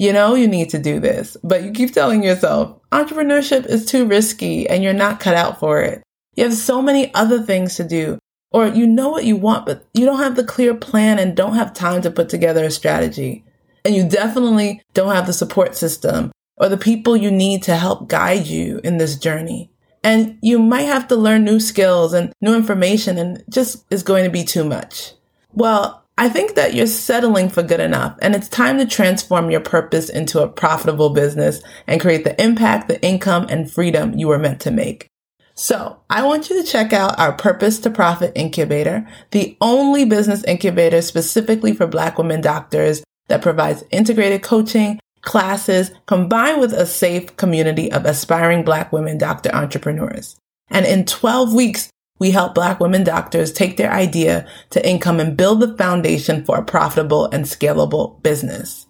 You 0.00 0.14
know 0.14 0.34
you 0.34 0.48
need 0.48 0.70
to 0.70 0.78
do 0.78 0.98
this, 0.98 1.36
but 1.44 1.62
you 1.62 1.72
keep 1.72 1.92
telling 1.92 2.22
yourself 2.22 2.74
entrepreneurship 2.90 3.66
is 3.66 3.84
too 3.84 4.06
risky 4.06 4.66
and 4.66 4.82
you're 4.82 4.94
not 4.94 5.20
cut 5.20 5.34
out 5.34 5.60
for 5.60 5.82
it. 5.82 6.02
You 6.36 6.44
have 6.44 6.54
so 6.54 6.80
many 6.80 7.12
other 7.12 7.42
things 7.42 7.74
to 7.74 7.84
do, 7.84 8.18
or 8.50 8.66
you 8.66 8.86
know 8.86 9.10
what 9.10 9.26
you 9.26 9.36
want, 9.36 9.66
but 9.66 9.84
you 9.92 10.06
don't 10.06 10.20
have 10.20 10.36
the 10.36 10.42
clear 10.42 10.74
plan 10.74 11.18
and 11.18 11.36
don't 11.36 11.56
have 11.56 11.74
time 11.74 12.00
to 12.00 12.10
put 12.10 12.30
together 12.30 12.64
a 12.64 12.70
strategy. 12.70 13.44
And 13.84 13.94
you 13.94 14.08
definitely 14.08 14.80
don't 14.94 15.14
have 15.14 15.26
the 15.26 15.34
support 15.34 15.76
system 15.76 16.32
or 16.56 16.70
the 16.70 16.78
people 16.78 17.14
you 17.14 17.30
need 17.30 17.62
to 17.64 17.76
help 17.76 18.08
guide 18.08 18.46
you 18.46 18.80
in 18.82 18.96
this 18.96 19.18
journey. 19.18 19.70
And 20.02 20.38
you 20.40 20.58
might 20.58 20.86
have 20.86 21.08
to 21.08 21.16
learn 21.16 21.44
new 21.44 21.60
skills 21.60 22.14
and 22.14 22.32
new 22.40 22.54
information 22.54 23.18
and 23.18 23.44
just 23.50 23.84
is 23.90 24.02
going 24.02 24.24
to 24.24 24.30
be 24.30 24.44
too 24.44 24.64
much. 24.64 25.12
Well, 25.52 26.02
I 26.20 26.28
think 26.28 26.54
that 26.56 26.74
you're 26.74 26.86
settling 26.86 27.48
for 27.48 27.62
good 27.62 27.80
enough 27.80 28.14
and 28.20 28.34
it's 28.34 28.46
time 28.46 28.76
to 28.76 28.84
transform 28.84 29.50
your 29.50 29.62
purpose 29.62 30.10
into 30.10 30.42
a 30.42 30.48
profitable 30.48 31.08
business 31.08 31.62
and 31.86 31.98
create 31.98 32.24
the 32.24 32.38
impact, 32.38 32.88
the 32.88 33.02
income 33.02 33.46
and 33.48 33.72
freedom 33.72 34.12
you 34.18 34.28
were 34.28 34.38
meant 34.38 34.60
to 34.60 34.70
make. 34.70 35.06
So 35.54 36.02
I 36.10 36.22
want 36.26 36.50
you 36.50 36.62
to 36.62 36.70
check 36.70 36.92
out 36.92 37.18
our 37.18 37.32
purpose 37.32 37.78
to 37.78 37.90
profit 37.90 38.32
incubator, 38.34 39.08
the 39.30 39.56
only 39.62 40.04
business 40.04 40.44
incubator 40.44 41.00
specifically 41.00 41.72
for 41.72 41.86
black 41.86 42.18
women 42.18 42.42
doctors 42.42 43.02
that 43.28 43.40
provides 43.40 43.82
integrated 43.90 44.42
coaching, 44.42 45.00
classes 45.22 45.90
combined 46.04 46.60
with 46.60 46.74
a 46.74 46.84
safe 46.84 47.34
community 47.38 47.90
of 47.90 48.04
aspiring 48.04 48.62
black 48.62 48.92
women 48.92 49.16
doctor 49.16 49.50
entrepreneurs. 49.54 50.36
And 50.68 50.84
in 50.84 51.06
12 51.06 51.54
weeks, 51.54 51.90
we 52.20 52.30
help 52.30 52.54
Black 52.54 52.78
women 52.78 53.02
doctors 53.02 53.52
take 53.52 53.76
their 53.76 53.90
idea 53.90 54.46
to 54.70 54.88
income 54.88 55.18
and 55.18 55.36
build 55.36 55.58
the 55.58 55.76
foundation 55.76 56.44
for 56.44 56.58
a 56.58 56.64
profitable 56.64 57.26
and 57.26 57.46
scalable 57.46 58.22
business. 58.22 58.86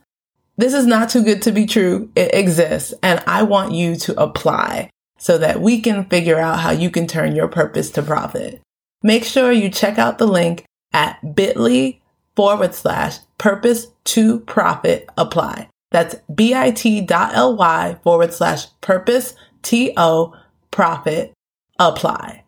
This 0.59 0.75
is 0.75 0.87
not 0.87 1.09
too 1.09 1.25
good 1.25 1.41
to 1.43 1.53
be 1.53 1.65
true. 1.65 2.11
It 2.15 2.35
exists 2.35 2.93
and 3.03 3.23
I 3.27 3.45
want 3.45 3.73
you 3.73 3.97
to 3.97 4.21
apply. 4.21 4.91
so 5.21 5.37
that 5.37 5.61
we 5.61 5.81
can 5.81 6.07
figure 6.07 6.39
out 6.39 6.61
how 6.61 6.71
you 6.71 6.91
can 6.91 7.07
turn 7.07 7.37
your 7.37 7.47
purpose 7.47 7.91
to 7.91 8.03
profit. 8.03 8.61
Make 9.03 9.25
sure 9.25 9.53
you 9.53 9.69
check 9.69 9.99
out 9.99 10.19
the 10.19 10.27
link 10.27 10.65
at 10.93 11.35
bit.ly 11.35 12.01
forward 12.35 12.75
slash 12.75 13.19
purpose 13.37 13.89
to 14.05 14.41
profit 14.41 15.09
apply. 15.19 15.69
That's 15.91 16.17
bit.ly 16.35 17.99
forward 18.03 18.33
slash 18.33 18.67
purpose 18.81 19.35
to 19.63 20.33
profit 20.71 21.33
apply. 21.79 22.45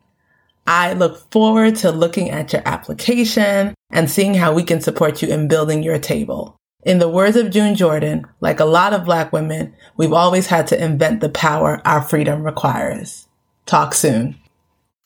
I 0.65 0.93
look 0.93 1.31
forward 1.31 1.75
to 1.77 1.91
looking 1.91 2.29
at 2.29 2.53
your 2.53 2.61
application 2.65 3.75
and 3.91 4.09
seeing 4.09 4.33
how 4.33 4.53
we 4.53 4.63
can 4.63 4.81
support 4.81 5.21
you 5.21 5.27
in 5.27 5.47
building 5.47 5.83
your 5.83 5.99
table. 5.99 6.57
In 6.83 6.99
the 6.99 7.09
words 7.09 7.37
of 7.37 7.51
June 7.51 7.75
Jordan, 7.75 8.25
like 8.41 8.59
a 8.59 8.65
lot 8.65 8.93
of 8.93 9.05
black 9.05 9.31
women, 9.31 9.73
we've 9.95 10.13
always 10.13 10.47
had 10.47 10.67
to 10.67 10.83
invent 10.83 11.21
the 11.21 11.29
power 11.29 11.81
our 11.85 12.01
freedom 12.01 12.43
requires. 12.43 13.27
Talk 13.65 13.93
soon. 13.93 14.35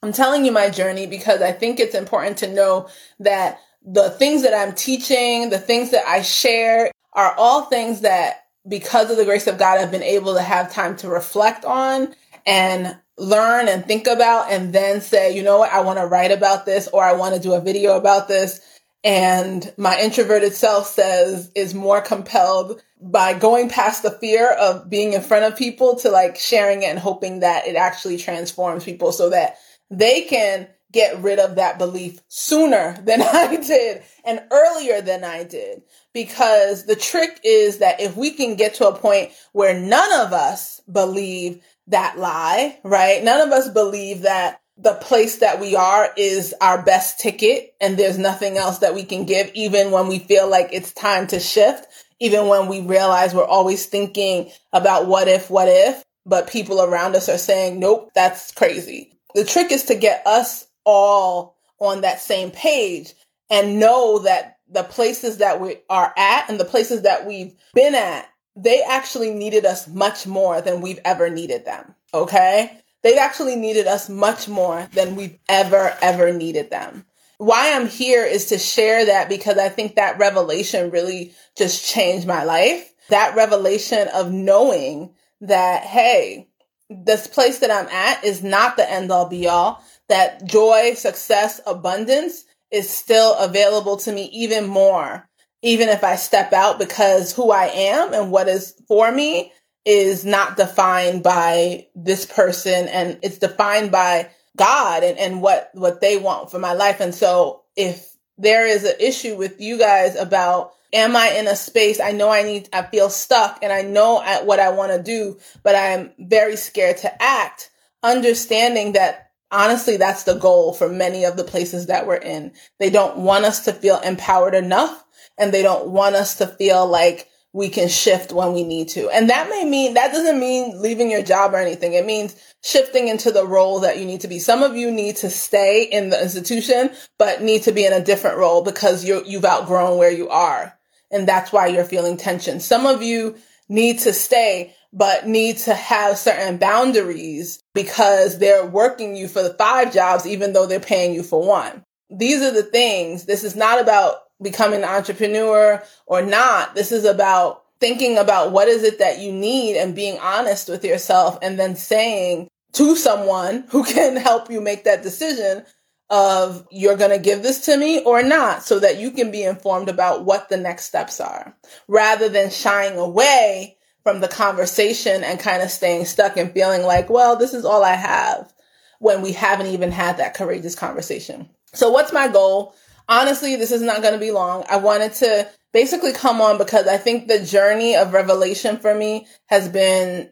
I'm 0.02 0.12
telling 0.12 0.46
you 0.46 0.52
my 0.52 0.70
journey 0.70 1.08
because 1.08 1.42
I 1.42 1.52
think 1.52 1.80
it's 1.80 1.96
important 1.96 2.38
to 2.40 2.54
know 2.54 2.90
that 3.20 3.60
the 3.84 4.10
things 4.12 4.44
that 4.44 4.54
I'm 4.54 4.74
teaching, 4.74 5.50
the 5.50 5.60
things 5.60 5.92
that 5.92 6.06
I 6.08 6.22
share 6.22 6.92
are 7.14 7.34
all 7.38 7.64
things 7.64 8.02
that 8.02 8.46
because 8.68 9.10
of 9.10 9.18
the 9.18 9.26
grace 9.26 9.48
of 9.48 9.58
God, 9.58 9.80
I've 9.80 9.92
been 9.92 10.04
able 10.04 10.34
to 10.34 10.42
have 10.42 10.72
time 10.72 10.96
to 10.98 11.08
reflect 11.08 11.66
on 11.66 12.14
and 12.46 12.98
learn 13.18 13.68
and 13.68 13.86
think 13.86 14.08
about 14.08 14.52
and 14.52 14.74
then 14.74 15.02
say, 15.02 15.36
you 15.36 15.44
know 15.44 15.60
what, 15.60 15.72
I 15.72 15.82
want 15.82 16.00
to 16.00 16.06
write 16.06 16.32
about 16.32 16.66
this 16.66 16.88
or 16.88 17.04
I 17.04 17.14
want 17.14 17.36
to 17.36 17.42
do 17.42 17.54
a 17.54 17.62
video 17.62 17.98
about 17.98 18.28
this. 18.28 18.62
And 19.04 19.72
my 19.78 20.00
introverted 20.00 20.54
self 20.54 20.88
says 20.88 21.52
is 21.56 21.74
more 21.74 22.02
compelled 22.02 22.82
by 23.02 23.34
going 23.34 23.70
past 23.70 24.04
the 24.04 24.12
fear 24.12 24.52
of 24.52 24.90
being 24.90 25.14
in 25.14 25.22
front 25.22 25.46
of 25.46 25.58
people 25.58 25.96
to 25.98 26.10
like 26.10 26.38
sharing 26.38 26.84
it 26.84 26.88
and 26.88 27.00
hoping 27.00 27.40
that 27.40 27.68
it 27.68 27.76
actually 27.76 28.18
transforms 28.18 28.84
people 28.84 29.12
so 29.12 29.30
that 29.30 29.58
they 29.90 30.24
can 30.24 30.68
get 30.92 31.22
rid 31.22 31.38
of 31.40 31.56
that 31.56 31.78
belief 31.78 32.22
sooner 32.28 32.98
than 33.04 33.22
I 33.22 33.58
did 33.58 34.04
and 34.26 34.42
earlier 34.52 35.02
than 35.02 35.24
I 35.24 35.44
did. 35.44 35.84
Because 36.18 36.86
the 36.86 36.96
trick 36.96 37.40
is 37.44 37.78
that 37.78 38.02
if 38.02 38.18
we 38.18 38.32
can 38.32 38.56
get 38.56 38.74
to 38.76 38.88
a 38.88 38.98
point 38.98 39.30
where 39.52 39.80
none 39.80 40.12
of 40.14 40.34
us 40.34 40.82
believe 40.92 41.62
that 41.86 42.18
lie, 42.18 42.80
right? 42.84 43.24
None 43.24 43.40
of 43.40 43.54
us 43.54 43.70
believe 43.70 44.24
that 44.24 44.60
the 44.80 44.96
place 44.96 45.36
that 45.38 45.60
we 45.62 45.76
are 45.76 46.12
is 46.18 46.56
our 46.60 46.82
best 46.82 47.20
ticket 47.20 47.76
and 47.80 47.98
there's 47.98 48.18
nothing 48.18 48.58
else 48.58 48.80
that 48.80 48.96
we 48.96 49.04
can 49.04 49.26
give, 49.26 49.52
even 49.54 49.92
when 49.92 50.08
we 50.08 50.18
feel 50.18 50.50
like 50.50 50.70
it's 50.72 50.92
time 50.92 51.28
to 51.28 51.40
shift, 51.40 51.86
even 52.20 52.48
when 52.48 52.68
we 52.68 52.82
realize 52.82 53.36
we're 53.36 53.46
always 53.46 53.86
thinking 53.86 54.50
about 54.74 55.06
what 55.06 55.28
if, 55.28 55.52
what 55.52 55.68
if, 55.68 56.04
but 56.26 56.50
people 56.50 56.82
around 56.82 57.16
us 57.16 57.30
are 57.30 57.38
saying, 57.38 57.80
nope, 57.80 58.10
that's 58.16 58.52
crazy. 58.54 59.14
The 59.36 59.46
trick 59.46 59.72
is 59.72 59.84
to 59.84 59.94
get 59.94 60.26
us 60.26 60.66
all 60.84 61.58
on 61.78 62.02
that 62.02 62.20
same 62.22 62.50
page 62.50 63.14
and 63.52 63.80
know 63.80 64.18
that 64.24 64.57
the 64.70 64.84
places 64.84 65.38
that 65.38 65.62
we 65.62 65.78
are 65.90 66.14
at 66.18 66.50
and 66.50 66.60
the 66.60 66.66
places 66.66 67.04
that 67.04 67.26
we've 67.26 67.54
been 67.74 67.96
at, 67.96 68.30
they 68.56 68.82
actually 68.82 69.34
needed 69.34 69.66
us 69.66 69.88
much 69.88 70.28
more 70.28 70.62
than 70.62 70.82
we've 70.82 71.00
ever 71.06 71.30
needed 71.30 71.66
them. 71.66 71.96
Okay. 72.14 72.82
They 73.04 73.18
actually 73.18 73.56
needed 73.56 73.88
us 73.88 74.10
much 74.10 74.48
more 74.48 74.88
than 74.94 75.16
we've 75.16 75.38
ever, 75.48 75.96
ever 76.02 76.34
needed 76.34 76.70
them. 76.70 77.06
Why 77.38 77.74
I'm 77.74 77.88
here 77.88 78.26
is 78.26 78.48
to 78.48 78.58
share 78.58 79.06
that 79.06 79.30
because 79.30 79.58
I 79.58 79.70
think 79.70 79.96
that 79.96 80.18
revelation 80.18 80.90
really 80.90 81.34
just 81.56 81.86
changed 81.86 82.28
my 82.28 82.44
life. 82.44 82.92
That 83.10 83.36
revelation 83.36 84.08
of 84.14 84.32
knowing 84.32 85.14
that, 85.42 85.84
hey, 85.84 86.50
this 86.90 87.28
place 87.28 87.60
that 87.60 87.70
I'm 87.70 87.88
at 87.88 88.24
is 88.24 88.44
not 88.44 88.76
the 88.76 88.90
end 88.90 89.12
all 89.12 89.30
be 89.30 89.48
all 89.48 89.84
that 90.10 90.46
joy, 90.46 90.94
success, 90.94 91.60
abundance 91.68 92.46
is 92.72 92.90
still 92.90 93.36
available 93.36 93.98
to 93.98 94.12
me 94.12 94.30
even 94.34 94.68
more, 94.68 95.30
even 95.62 95.90
if 95.90 96.04
I 96.04 96.16
step 96.16 96.54
out 96.54 96.80
because 96.80 97.34
who 97.34 97.52
I 97.52 97.66
am 97.66 98.14
and 98.14 98.32
what 98.32 98.48
is 98.48 98.74
for 98.88 99.12
me 99.12 99.52
is 99.86 100.26
not 100.26 100.58
defined 100.58 101.24
by 101.24 101.88
this 101.96 102.26
person 102.26 102.88
and 102.90 103.18
it's 103.24 103.38
defined 103.38 103.92
by 103.92 104.30
God 104.58 105.04
and, 105.04 105.18
and 105.18 105.42
what, 105.42 105.70
what 105.74 106.02
they 106.02 106.18
want 106.18 106.52
for 106.52 106.60
my 106.60 106.74
life. 106.74 107.00
And 107.00 107.16
so 107.16 107.64
if 107.76 108.18
there 108.38 108.68
is 108.68 108.84
an 108.84 108.96
issue 109.00 109.36
with 109.36 109.60
you 109.60 109.78
guys 109.78 110.16
about 110.16 110.74
am 110.94 111.16
I 111.16 111.32
in 111.32 111.48
a 111.48 111.56
space 111.56 112.00
I 112.00 112.12
know 112.12 112.30
I 112.30 112.44
need 112.44 112.70
I 112.72 112.84
feel 112.84 113.10
stuck 113.10 113.60
and 113.62 113.74
I 113.74 113.82
know 113.82 114.22
what 114.44 114.60
I 114.60 114.70
want 114.70 114.92
to 114.92 115.02
do 115.02 115.38
but 115.64 115.76
I'm 115.76 116.12
very 116.20 116.56
scared 116.56 116.98
to 116.98 117.24
act 117.24 117.70
understanding 118.04 118.94
that 118.94 119.27
honestly, 119.52 119.98
that's 119.98 120.24
the 120.24 120.36
goal 120.36 120.74
for 120.74 120.90
many 120.90 121.26
of 121.26 121.38
the 121.38 121.44
places 121.44 121.88
that 121.88 122.08
we're 122.08 122.16
in. 122.16 122.54
They 122.80 122.90
don't 122.90 123.18
want 123.18 123.46
us 123.46 123.66
to 123.66 123.74
feel 123.74 124.00
empowered 124.00 124.56
enough 124.56 125.04
and 125.38 125.54
they 125.54 125.64
don't 125.64 125.90
want 125.90 126.16
us 126.16 126.36
to 126.38 126.48
feel 126.48 126.88
like 126.88 127.30
we 127.54 127.70
can 127.70 127.88
shift 127.88 128.32
when 128.32 128.54
we 128.54 128.64
need 128.64 128.90
to. 128.90 129.10
And 129.10 129.30
that 129.30 129.50
may 129.50 129.66
mean, 129.66 129.96
that 129.96 130.12
doesn't 130.12 130.40
mean 130.40 130.80
leaving 130.80 131.10
your 131.10 131.24
job 131.24 131.54
or 131.54 131.58
anything. 131.58 131.94
It 131.94 132.06
means 132.06 132.36
shifting 132.64 133.08
into 133.08 133.32
the 133.32 133.48
role 133.48 133.80
that 133.80 133.98
you 133.98 134.06
need 134.06 134.22
to 134.22 134.28
be. 134.28 134.38
Some 134.38 134.64
of 134.64 134.76
you 134.76 134.92
need 134.92 135.16
to 135.18 135.30
stay 135.30 135.84
in 135.84 136.10
the 136.10 136.22
institution, 136.22 136.92
but 137.18 137.42
need 137.42 137.64
to 137.64 137.72
be 137.72 137.86
in 137.86 137.94
a 137.94 138.04
different 138.04 138.38
role 138.38 138.64
because 138.64 139.06
you 139.06 139.24
you've 139.26 139.46
outgrown 139.46 139.98
where 139.98 140.12
you 140.12 140.30
are. 140.30 140.78
And 141.10 141.28
that's 141.28 141.52
why 141.54 141.68
you're 141.68 141.86
feeling 141.86 142.18
tension. 142.18 142.60
Some 142.60 142.86
of 142.86 143.02
you 143.02 143.38
need 143.70 144.00
to 144.00 144.14
stay, 144.14 144.74
but 144.94 145.28
need 145.28 145.58
to 145.58 145.74
have 145.74 146.18
certain 146.18 146.58
boundaries 146.58 147.62
because 147.74 148.40
they're 148.40 148.66
working 148.66 149.16
you 149.16 149.28
for 149.28 149.44
the 149.44 149.54
five 149.54 149.94
jobs, 149.94 150.26
even 150.26 150.54
though 150.54 150.66
they're 150.66 150.80
paying 150.80 151.14
you 151.14 151.24
for 151.24 151.46
one. 151.46 151.84
These 152.10 152.42
are 152.42 152.52
the 152.52 152.64
things. 152.64 153.26
This 153.26 153.44
is 153.44 153.56
not 153.56 153.82
about 153.82 154.22
becoming 154.42 154.84
an 154.84 154.90
entrepreneur 154.90 155.84
or 156.06 156.22
not. 156.22 156.76
This 156.76 156.92
is 156.92 157.06
about 157.06 157.64
thinking 157.80 158.18
about 158.18 158.52
what 158.52 158.68
is 158.68 158.84
it 158.84 159.00
that 159.00 159.20
you 159.20 159.32
need 159.32 159.78
and 159.78 159.96
being 159.96 160.18
honest 160.20 160.70
with 160.70 160.84
yourself 160.84 161.38
and 161.42 161.60
then 161.60 161.76
saying 161.76 162.48
to 162.74 162.96
someone 162.96 163.66
who 163.70 163.84
can 163.84 164.16
help 164.18 164.50
you 164.50 164.62
make 164.62 164.84
that 164.84 165.04
decision 165.04 165.66
of 166.10 166.66
you're 166.72 166.96
going 166.96 167.12
to 167.12 167.18
give 167.18 167.44
this 167.44 167.66
to 167.66 167.78
me 167.78 168.02
or 168.04 168.24
not 168.24 168.64
so 168.64 168.80
that 168.80 168.98
you 168.98 169.12
can 169.12 169.30
be 169.32 169.44
informed 169.44 169.90
about 169.90 170.24
what 170.24 170.48
the 170.48 170.58
next 170.58 170.86
steps 170.86 171.20
are 171.20 171.56
rather 171.88 172.30
than 172.30 172.50
shying 172.50 172.98
away 172.98 173.78
from 174.04 174.22
the 174.22 174.28
conversation 174.28 175.24
and 175.24 175.40
kind 175.40 175.62
of 175.62 175.70
staying 175.70 176.06
stuck 176.06 176.38
and 176.38 176.54
feeling 176.54 176.84
like, 176.84 177.10
well, 177.10 177.36
this 177.36 177.54
is 177.54 177.66
all 177.66 177.84
I 177.84 177.94
have 177.96 178.54
when 179.00 179.22
we 179.22 179.34
haven't 179.34 179.68
even 179.68 179.92
had 179.92 180.18
that 180.18 180.34
courageous 180.34 180.76
conversation. 180.76 181.50
So 181.74 181.90
what's 181.90 182.14
my 182.14 182.30
goal? 182.30 182.74
Honestly, 183.10 183.58
this 183.58 183.72
is 183.72 183.82
not 183.82 184.02
going 184.02 184.14
to 184.14 184.20
be 184.20 184.32
long. 184.32 184.64
I 184.70 184.78
wanted 184.78 185.14
to 185.16 185.50
basically 185.74 186.14
come 186.14 186.40
on 186.40 186.58
because 186.58 186.88
I 186.88 186.98
think 186.98 187.28
the 187.28 187.44
journey 187.44 187.96
of 187.96 188.14
revelation 188.14 188.78
for 188.78 188.96
me 188.96 189.28
has 189.48 189.68
been 189.68 190.30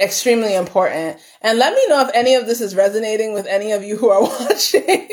extremely 0.00 0.54
important. 0.54 1.18
And 1.42 1.58
let 1.58 1.74
me 1.74 1.86
know 1.88 2.02
if 2.02 2.10
any 2.14 2.34
of 2.34 2.46
this 2.46 2.60
is 2.60 2.74
resonating 2.74 3.32
with 3.32 3.46
any 3.46 3.72
of 3.72 3.82
you 3.82 3.96
who 3.96 4.10
are 4.10 4.22
watching 4.40 5.08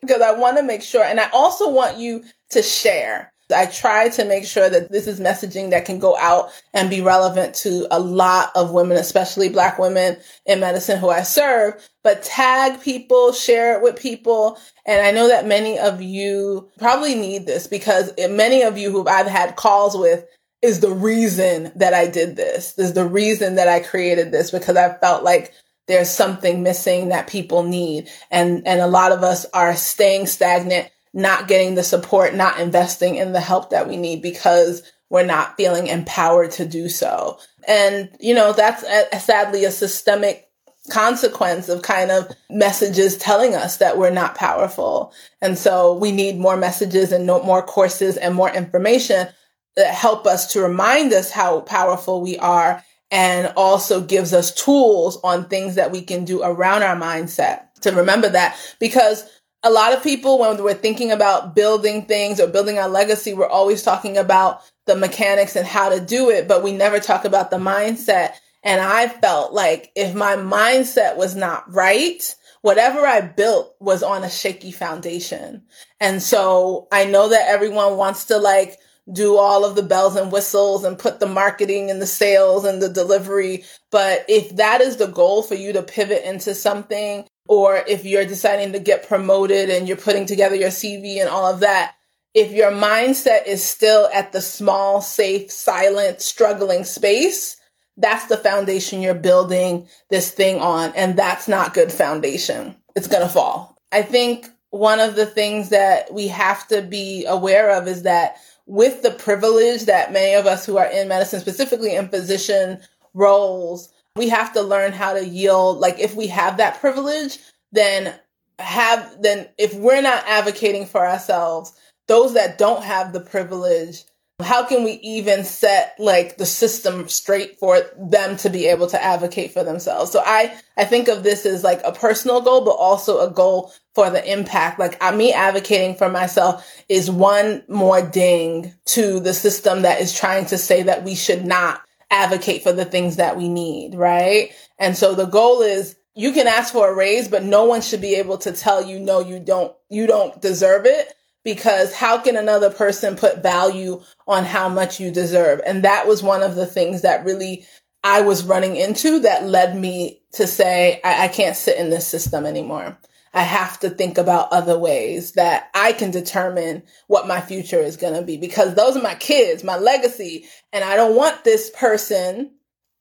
because 0.00 0.20
I 0.20 0.32
want 0.32 0.56
to 0.56 0.62
make 0.62 0.82
sure. 0.82 1.04
And 1.04 1.20
I 1.20 1.28
also 1.32 1.70
want 1.70 1.98
you 1.98 2.24
to 2.50 2.62
share. 2.62 3.32
I 3.54 3.66
try 3.66 4.08
to 4.10 4.24
make 4.24 4.44
sure 4.44 4.70
that 4.70 4.90
this 4.90 5.06
is 5.06 5.20
messaging 5.20 5.70
that 5.70 5.84
can 5.84 5.98
go 5.98 6.16
out 6.16 6.50
and 6.72 6.88
be 6.88 7.00
relevant 7.02 7.54
to 7.56 7.86
a 7.90 8.00
lot 8.00 8.50
of 8.54 8.70
women, 8.70 8.96
especially 8.96 9.48
black 9.48 9.78
women 9.78 10.16
in 10.46 10.60
medicine 10.60 10.98
who 10.98 11.10
I 11.10 11.22
serve, 11.22 11.74
but 12.02 12.22
tag 12.22 12.80
people, 12.80 13.32
share 13.32 13.76
it 13.76 13.82
with 13.82 14.00
people. 14.00 14.58
And 14.86 15.04
I 15.06 15.10
know 15.10 15.28
that 15.28 15.46
many 15.46 15.78
of 15.78 16.00
you 16.00 16.70
probably 16.78 17.14
need 17.14 17.46
this 17.46 17.66
because 17.66 18.12
many 18.30 18.62
of 18.62 18.78
you 18.78 18.90
who 18.90 19.06
I've 19.06 19.26
had 19.26 19.56
calls 19.56 19.96
with 19.96 20.24
is 20.62 20.80
the 20.80 20.92
reason 20.92 21.72
that 21.76 21.92
I 21.92 22.06
did 22.06 22.36
this. 22.36 22.78
Is 22.78 22.94
the 22.94 23.06
reason 23.06 23.56
that 23.56 23.68
I 23.68 23.80
created 23.80 24.30
this 24.30 24.50
because 24.50 24.76
I 24.76 24.94
felt 24.94 25.24
like 25.24 25.52
there's 25.88 26.08
something 26.08 26.62
missing 26.62 27.08
that 27.08 27.26
people 27.26 27.64
need. 27.64 28.08
And, 28.30 28.66
and 28.66 28.80
a 28.80 28.86
lot 28.86 29.12
of 29.12 29.22
us 29.22 29.44
are 29.52 29.74
staying 29.74 30.26
stagnant 30.26 30.88
not 31.14 31.48
getting 31.48 31.74
the 31.74 31.82
support, 31.82 32.34
not 32.34 32.58
investing 32.58 33.16
in 33.16 33.32
the 33.32 33.40
help 33.40 33.70
that 33.70 33.88
we 33.88 33.96
need 33.96 34.22
because 34.22 34.82
we're 35.10 35.26
not 35.26 35.56
feeling 35.56 35.86
empowered 35.86 36.50
to 36.52 36.66
do 36.66 36.88
so. 36.88 37.38
And, 37.68 38.08
you 38.18 38.34
know, 38.34 38.52
that's 38.52 38.82
a, 38.82 39.20
sadly 39.20 39.64
a 39.64 39.70
systemic 39.70 40.48
consequence 40.90 41.68
of 41.68 41.82
kind 41.82 42.10
of 42.10 42.28
messages 42.50 43.16
telling 43.16 43.54
us 43.54 43.76
that 43.76 43.98
we're 43.98 44.10
not 44.10 44.34
powerful. 44.34 45.12
And 45.40 45.58
so 45.58 45.92
we 45.92 46.12
need 46.12 46.38
more 46.38 46.56
messages 46.56 47.12
and 47.12 47.26
no, 47.26 47.42
more 47.42 47.62
courses 47.62 48.16
and 48.16 48.34
more 48.34 48.50
information 48.50 49.28
help 49.76 50.26
us 50.26 50.52
to 50.52 50.60
remind 50.60 51.12
us 51.12 51.30
how 51.30 51.60
powerful 51.60 52.20
we 52.20 52.36
are 52.38 52.82
and 53.10 53.52
also 53.56 54.00
gives 54.00 54.32
us 54.32 54.54
tools 54.54 55.18
on 55.22 55.48
things 55.48 55.74
that 55.74 55.90
we 55.90 56.02
can 56.02 56.24
do 56.24 56.42
around 56.42 56.82
our 56.82 56.96
mindset 56.96 57.72
to 57.82 57.92
remember 57.92 58.28
that 58.28 58.56
because 58.78 59.28
a 59.62 59.70
lot 59.70 59.92
of 59.92 60.02
people, 60.02 60.38
when 60.38 60.62
we're 60.62 60.74
thinking 60.74 61.12
about 61.12 61.54
building 61.54 62.06
things 62.06 62.40
or 62.40 62.48
building 62.48 62.78
our 62.78 62.88
legacy, 62.88 63.32
we're 63.32 63.46
always 63.46 63.82
talking 63.82 64.16
about 64.16 64.62
the 64.86 64.96
mechanics 64.96 65.54
and 65.54 65.66
how 65.66 65.88
to 65.88 66.00
do 66.04 66.30
it, 66.30 66.48
but 66.48 66.64
we 66.64 66.72
never 66.72 66.98
talk 66.98 67.24
about 67.24 67.50
the 67.50 67.58
mindset. 67.58 68.34
And 68.64 68.80
I 68.80 69.08
felt 69.08 69.52
like 69.52 69.92
if 69.94 70.14
my 70.14 70.34
mindset 70.36 71.16
was 71.16 71.36
not 71.36 71.72
right, 71.72 72.34
whatever 72.62 73.06
I 73.06 73.20
built 73.20 73.74
was 73.78 74.02
on 74.02 74.24
a 74.24 74.30
shaky 74.30 74.72
foundation. 74.72 75.62
And 76.00 76.20
so 76.20 76.88
I 76.90 77.04
know 77.04 77.28
that 77.28 77.48
everyone 77.48 77.96
wants 77.96 78.24
to 78.26 78.38
like 78.38 78.78
do 79.10 79.36
all 79.36 79.64
of 79.64 79.74
the 79.74 79.82
bells 79.82 80.16
and 80.16 80.30
whistles 80.30 80.84
and 80.84 80.98
put 80.98 81.18
the 81.18 81.26
marketing 81.26 81.90
and 81.90 82.00
the 82.00 82.06
sales 82.06 82.64
and 82.64 82.80
the 82.80 82.88
delivery. 82.88 83.64
But 83.90 84.24
if 84.28 84.56
that 84.56 84.80
is 84.80 84.96
the 84.96 85.08
goal 85.08 85.42
for 85.42 85.54
you 85.54 85.72
to 85.72 85.82
pivot 85.82 86.22
into 86.24 86.54
something, 86.54 87.26
or 87.48 87.82
if 87.88 88.04
you're 88.04 88.24
deciding 88.24 88.72
to 88.72 88.78
get 88.78 89.08
promoted 89.08 89.70
and 89.70 89.88
you're 89.88 89.96
putting 89.96 90.26
together 90.26 90.54
your 90.54 90.70
CV 90.70 91.20
and 91.20 91.28
all 91.28 91.52
of 91.52 91.60
that, 91.60 91.94
if 92.34 92.52
your 92.52 92.70
mindset 92.70 93.46
is 93.46 93.62
still 93.62 94.08
at 94.14 94.32
the 94.32 94.40
small, 94.40 95.00
safe, 95.00 95.50
silent, 95.50 96.22
struggling 96.22 96.84
space, 96.84 97.56
that's 97.96 98.26
the 98.26 98.38
foundation 98.38 99.02
you're 99.02 99.14
building 99.14 99.86
this 100.08 100.30
thing 100.30 100.60
on. 100.60 100.92
And 100.94 101.16
that's 101.16 101.46
not 101.48 101.74
good 101.74 101.92
foundation. 101.92 102.76
It's 102.96 103.08
going 103.08 103.22
to 103.22 103.28
fall. 103.28 103.76
I 103.90 104.02
think 104.02 104.46
one 104.70 105.00
of 105.00 105.16
the 105.16 105.26
things 105.26 105.68
that 105.68 106.12
we 106.12 106.28
have 106.28 106.66
to 106.68 106.80
be 106.80 107.26
aware 107.26 107.70
of 107.76 107.86
is 107.86 108.04
that 108.04 108.36
with 108.72 109.02
the 109.02 109.10
privilege 109.10 109.84
that 109.84 110.14
many 110.14 110.32
of 110.32 110.46
us 110.46 110.64
who 110.64 110.78
are 110.78 110.86
in 110.86 111.06
medicine, 111.06 111.38
specifically 111.40 111.94
in 111.94 112.08
physician 112.08 112.80
roles, 113.12 113.92
we 114.16 114.30
have 114.30 114.50
to 114.50 114.62
learn 114.62 114.92
how 114.92 115.12
to 115.12 115.28
yield. 115.28 115.76
Like 115.76 115.98
if 115.98 116.14
we 116.14 116.26
have 116.28 116.56
that 116.56 116.80
privilege, 116.80 117.38
then 117.72 118.14
have, 118.58 119.20
then 119.20 119.46
if 119.58 119.74
we're 119.74 120.00
not 120.00 120.24
advocating 120.26 120.86
for 120.86 121.06
ourselves, 121.06 121.74
those 122.08 122.32
that 122.32 122.56
don't 122.56 122.82
have 122.82 123.12
the 123.12 123.20
privilege 123.20 124.04
how 124.42 124.64
can 124.64 124.84
we 124.84 124.92
even 125.02 125.44
set 125.44 125.94
like 125.98 126.36
the 126.36 126.46
system 126.46 127.08
straight 127.08 127.58
for 127.58 127.80
them 127.98 128.36
to 128.38 128.50
be 128.50 128.66
able 128.66 128.86
to 128.88 129.02
advocate 129.02 129.52
for 129.52 129.64
themselves? 129.64 130.10
So 130.10 130.22
i 130.24 130.54
i 130.76 130.84
think 130.84 131.08
of 131.08 131.22
this 131.22 131.46
as 131.46 131.64
like 131.64 131.80
a 131.84 131.92
personal 131.92 132.40
goal 132.40 132.64
but 132.64 132.72
also 132.72 133.26
a 133.26 133.30
goal 133.30 133.72
for 133.94 134.10
the 134.10 134.30
impact. 134.30 134.78
Like 134.78 135.02
uh, 135.02 135.12
me 135.12 135.32
advocating 135.32 135.96
for 135.96 136.08
myself 136.08 136.66
is 136.88 137.10
one 137.10 137.62
more 137.68 138.02
ding 138.02 138.74
to 138.86 139.20
the 139.20 139.34
system 139.34 139.82
that 139.82 140.00
is 140.00 140.14
trying 140.14 140.46
to 140.46 140.58
say 140.58 140.82
that 140.84 141.04
we 141.04 141.14
should 141.14 141.44
not 141.44 141.82
advocate 142.10 142.62
for 142.62 142.72
the 142.72 142.84
things 142.84 143.16
that 143.16 143.36
we 143.36 143.48
need 143.48 143.94
right? 143.94 144.50
And 144.78 144.96
so 144.96 145.14
the 145.14 145.26
goal 145.26 145.62
is 145.62 145.96
you 146.14 146.32
can 146.32 146.46
ask 146.46 146.72
for 146.72 146.90
a 146.90 146.94
raise 146.94 147.28
but 147.28 147.42
no 147.42 147.64
one 147.64 147.80
should 147.80 148.00
be 148.00 148.14
able 148.16 148.38
to 148.38 148.52
tell 148.52 148.84
you 148.84 148.98
no 148.98 149.20
you 149.20 149.40
don't 149.40 149.74
you 149.88 150.06
don't 150.06 150.40
deserve 150.40 150.84
it 150.86 151.14
because 151.44 151.94
how 151.94 152.18
can 152.18 152.36
another 152.36 152.70
person 152.70 153.16
put 153.16 153.42
value 153.42 154.02
on 154.26 154.44
how 154.44 154.68
much 154.68 155.00
you 155.00 155.10
deserve? 155.10 155.60
And 155.66 155.84
that 155.84 156.06
was 156.06 156.22
one 156.22 156.42
of 156.42 156.54
the 156.54 156.66
things 156.66 157.02
that 157.02 157.24
really 157.24 157.66
I 158.04 158.22
was 158.22 158.44
running 158.44 158.76
into 158.76 159.20
that 159.20 159.44
led 159.44 159.76
me 159.76 160.22
to 160.32 160.46
say, 160.46 161.00
I, 161.04 161.24
I 161.24 161.28
can't 161.28 161.56
sit 161.56 161.78
in 161.78 161.90
this 161.90 162.06
system 162.06 162.46
anymore. 162.46 162.98
I 163.34 163.42
have 163.42 163.80
to 163.80 163.90
think 163.90 164.18
about 164.18 164.52
other 164.52 164.78
ways 164.78 165.32
that 165.32 165.70
I 165.74 165.92
can 165.92 166.10
determine 166.10 166.82
what 167.06 167.26
my 167.26 167.40
future 167.40 167.80
is 167.80 167.96
going 167.96 168.14
to 168.14 168.22
be 168.22 168.36
because 168.36 168.74
those 168.74 168.96
are 168.96 169.02
my 169.02 169.14
kids, 169.14 169.64
my 169.64 169.78
legacy. 169.78 170.46
And 170.72 170.84
I 170.84 170.96
don't 170.96 171.16
want 171.16 171.44
this 171.44 171.70
person, 171.70 172.52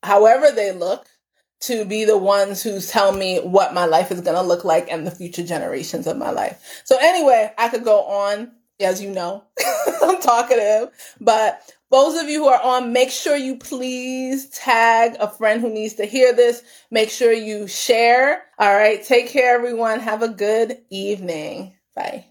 however 0.03 0.51
they 0.51 0.71
look, 0.71 1.05
to 1.61 1.85
be 1.85 2.05
the 2.05 2.17
ones 2.17 2.61
who 2.63 2.79
tell 2.81 3.11
me 3.11 3.39
what 3.39 3.73
my 3.73 3.85
life 3.85 4.11
is 4.11 4.21
going 4.21 4.35
to 4.35 4.41
look 4.41 4.63
like 4.65 4.91
and 4.91 5.05
the 5.05 5.11
future 5.11 5.43
generations 5.43 6.07
of 6.07 6.17
my 6.17 6.31
life. 6.31 6.81
So 6.85 6.97
anyway, 6.99 7.53
I 7.57 7.69
could 7.69 7.83
go 7.83 8.01
on, 8.03 8.51
as 8.79 9.01
you 9.01 9.11
know, 9.11 9.43
I'm 10.01 10.19
talkative, 10.19 10.89
but 11.19 11.71
those 11.91 12.19
of 12.19 12.29
you 12.29 12.43
who 12.43 12.47
are 12.47 12.61
on, 12.61 12.93
make 12.93 13.11
sure 13.11 13.35
you 13.35 13.57
please 13.57 14.49
tag 14.49 15.17
a 15.19 15.29
friend 15.29 15.61
who 15.61 15.69
needs 15.69 15.95
to 15.95 16.05
hear 16.05 16.33
this. 16.33 16.63
Make 16.89 17.09
sure 17.09 17.33
you 17.33 17.67
share. 17.67 18.43
All 18.57 18.73
right. 18.73 19.03
Take 19.03 19.27
care, 19.27 19.53
everyone. 19.53 19.99
Have 19.99 20.23
a 20.23 20.29
good 20.29 20.79
evening. 20.89 21.75
Bye. 21.93 22.30